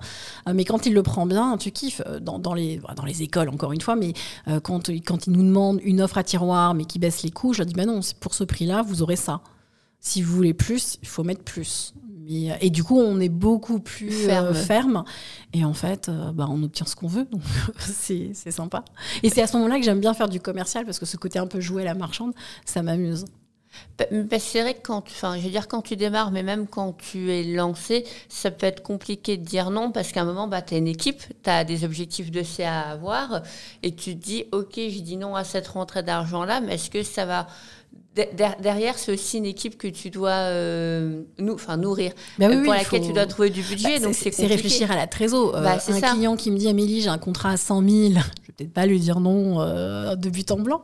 [0.48, 2.02] Euh, mais quand il le prend bien, tu kiffes.
[2.22, 4.14] Dans, dans, les, dans les écoles, encore une fois, mais
[4.64, 7.68] quand, quand il nous demande une offre à tiroir, mais qui baisse les coûts, je
[7.70, 9.42] dis, bah non, pour ce prix-là, vous aurez ça.
[10.00, 11.94] Si vous voulez plus, il faut mettre plus.
[12.30, 15.04] Euh, et du coup, on est beaucoup plus euh, ferme.
[15.54, 17.26] Et en fait, euh, bah, on obtient ce qu'on veut.
[17.26, 17.42] Donc,
[17.80, 18.86] c'est sympa.
[19.24, 21.40] Et c'est à ce moment-là que j'aime bien faire du commercial parce que ce côté
[21.40, 22.34] un peu jouer à la marchande,
[22.66, 23.26] ça m'amuse.
[24.40, 27.32] C'est vrai que quand, enfin, je veux dire quand tu démarres, mais même quand tu
[27.32, 30.76] es lancé, ça peut être compliqué de dire non parce qu'à un moment, bah, tu
[30.76, 33.42] as une équipe, tu as des objectifs de CA à avoir
[33.84, 37.04] et tu te dis, ok, je dis non à cette rentrée d'argent-là, mais est-ce que
[37.04, 37.48] ça va
[38.16, 43.14] derrière, c'est aussi une équipe que tu dois euh, nourrir, bah euh, pour laquelle tu
[43.14, 44.00] dois trouver du budget.
[44.00, 45.56] Bah, donc c'est réfléchir à la trésor.
[45.56, 48.14] Euh, bah, un client qui me dit Amélie, j'ai un contrat à 100 000, je
[48.14, 48.22] vais
[48.58, 49.60] peut-être pas lui dire non
[50.16, 50.84] de but en blanc.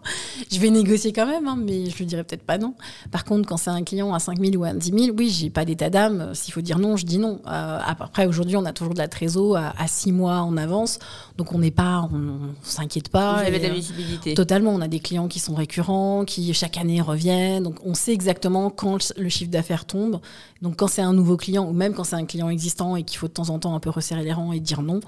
[0.51, 2.75] Je vais négocier quand même, hein, mais je lui dirai peut-être pas non.
[3.11, 5.49] Par contre, quand c'est un client à 5 000 ou à 10 000, oui, j'ai
[5.49, 6.31] pas d'état d'âme.
[6.33, 7.41] S'il faut dire non, je dis non.
[7.45, 10.99] après, aujourd'hui, on a toujours de la trésor à, à 6 mois en avance,
[11.37, 13.41] donc on n'est pas, on, s'inquiète pas.
[13.41, 14.33] Vous avez de la visibilité.
[14.35, 14.71] totalement.
[14.71, 18.69] On a des clients qui sont récurrents, qui chaque année reviennent donc on sait exactement
[18.69, 20.19] quand le chiffre d'affaires tombe.
[20.61, 23.17] Donc quand c'est un nouveau client ou même quand c'est un client existant et qu'il
[23.17, 24.99] faut de temps en temps un peu resserrer les rangs et dire non,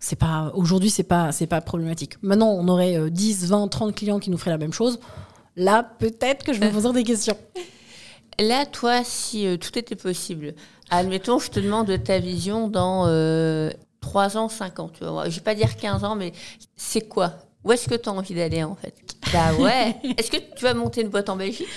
[0.00, 2.14] c'est pas aujourd'hui c'est pas c'est pas problématique.
[2.22, 4.98] Maintenant, on aurait 10, 20, 30 clients qui nous feraient la même chose.
[5.56, 7.36] Là, peut-être que je me poserais des questions.
[8.38, 10.54] Là, toi, si euh, tout était possible,
[10.90, 14.90] admettons, je te demande ta vision dans euh, 3 ans, 5 ans.
[14.92, 15.28] Tu vois.
[15.28, 16.32] Je vais pas dire 15 ans, mais
[16.76, 17.34] c'est quoi?
[17.64, 19.11] Où est-ce que tu as envie d'aller en fait?
[19.32, 19.96] Bah ouais.
[20.16, 21.68] Est-ce que tu vas monter une boîte en Belgique?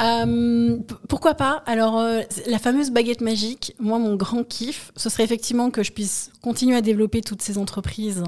[0.00, 1.62] Euh, pourquoi pas?
[1.66, 5.92] Alors, euh, la fameuse baguette magique, moi, mon grand kiff, ce serait effectivement que je
[5.92, 8.22] puisse continuer à développer toutes ces entreprises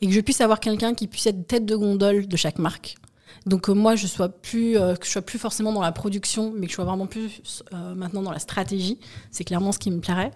[0.00, 2.96] et que je puisse avoir quelqu'un qui puisse être tête de gondole de chaque marque.
[3.46, 6.66] Donc euh, moi, je sois plus, que je sois plus forcément dans la production, mais
[6.66, 7.62] que je sois vraiment plus
[7.94, 8.98] maintenant dans la stratégie.
[9.30, 10.30] C'est clairement ce qui me plairait.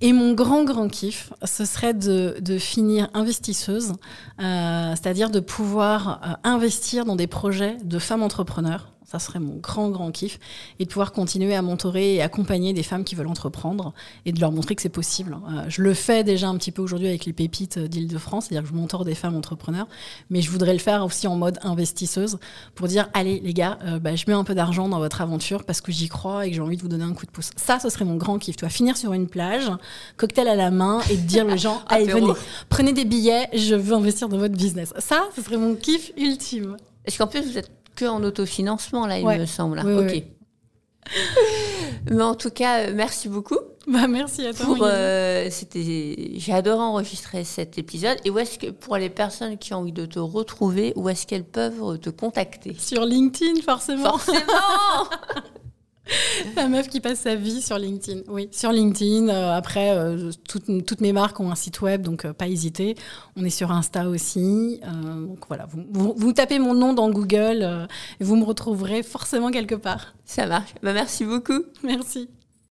[0.00, 3.94] Et mon grand, grand kiff, ce serait de, de finir investisseuse,
[4.40, 9.56] euh, c'est-à-dire de pouvoir euh, investir dans des projets de femmes entrepreneurs ça serait mon
[9.56, 10.38] grand, grand kiff.
[10.78, 13.94] Et de pouvoir continuer à mentorer et accompagner des femmes qui veulent entreprendre
[14.26, 15.38] et de leur montrer que c'est possible.
[15.48, 18.74] Euh, je le fais déjà un petit peu aujourd'hui avec les pépites d'Île-de-France, c'est-à-dire que
[18.74, 19.86] je mentore des femmes entrepreneurs.
[20.28, 22.38] Mais je voudrais le faire aussi en mode investisseuse
[22.74, 25.64] pour dire allez, les gars, euh, bah, je mets un peu d'argent dans votre aventure
[25.64, 27.50] parce que j'y crois et que j'ai envie de vous donner un coup de pouce.
[27.56, 28.56] Ça, ce serait mon grand kiff.
[28.56, 29.70] Tu vois, finir sur une plage,
[30.18, 32.32] cocktail à la main et dire aux gens allez, venez,
[32.68, 34.92] prenez des billets, je veux investir dans votre business.
[34.98, 36.76] Ça, ce serait mon kiff ultime.
[37.06, 39.80] Est-ce qu'en plus, vous êtes que en autofinancement, là, il me semble.
[39.80, 40.22] ok.
[42.10, 43.58] Mais en tout cas, euh, merci beaucoup.
[43.86, 44.76] Bah, merci à toi.
[44.86, 48.18] Euh, c'était, j'ai adoré enregistrer cet épisode.
[48.24, 51.26] Et où est-ce que, pour les personnes qui ont envie de te retrouver, où est-ce
[51.26, 52.76] qu'elles peuvent te contacter?
[52.78, 54.18] Sur LinkedIn, forcément.
[54.18, 54.38] Forcément
[56.56, 58.22] La meuf qui passe sa vie sur LinkedIn.
[58.28, 59.28] Oui, sur LinkedIn.
[59.28, 62.96] Euh, après, euh, toutes, mes marques ont un site web, donc euh, pas hésiter.
[63.36, 64.80] On est sur Insta aussi.
[64.84, 67.88] donc voilà, vous, vous, tapez mon nom dans Google
[68.20, 70.14] et vous me retrouverez forcément quelque part.
[70.24, 70.74] Ça marche.
[70.82, 71.64] Bah, merci beaucoup.
[71.82, 72.28] Merci.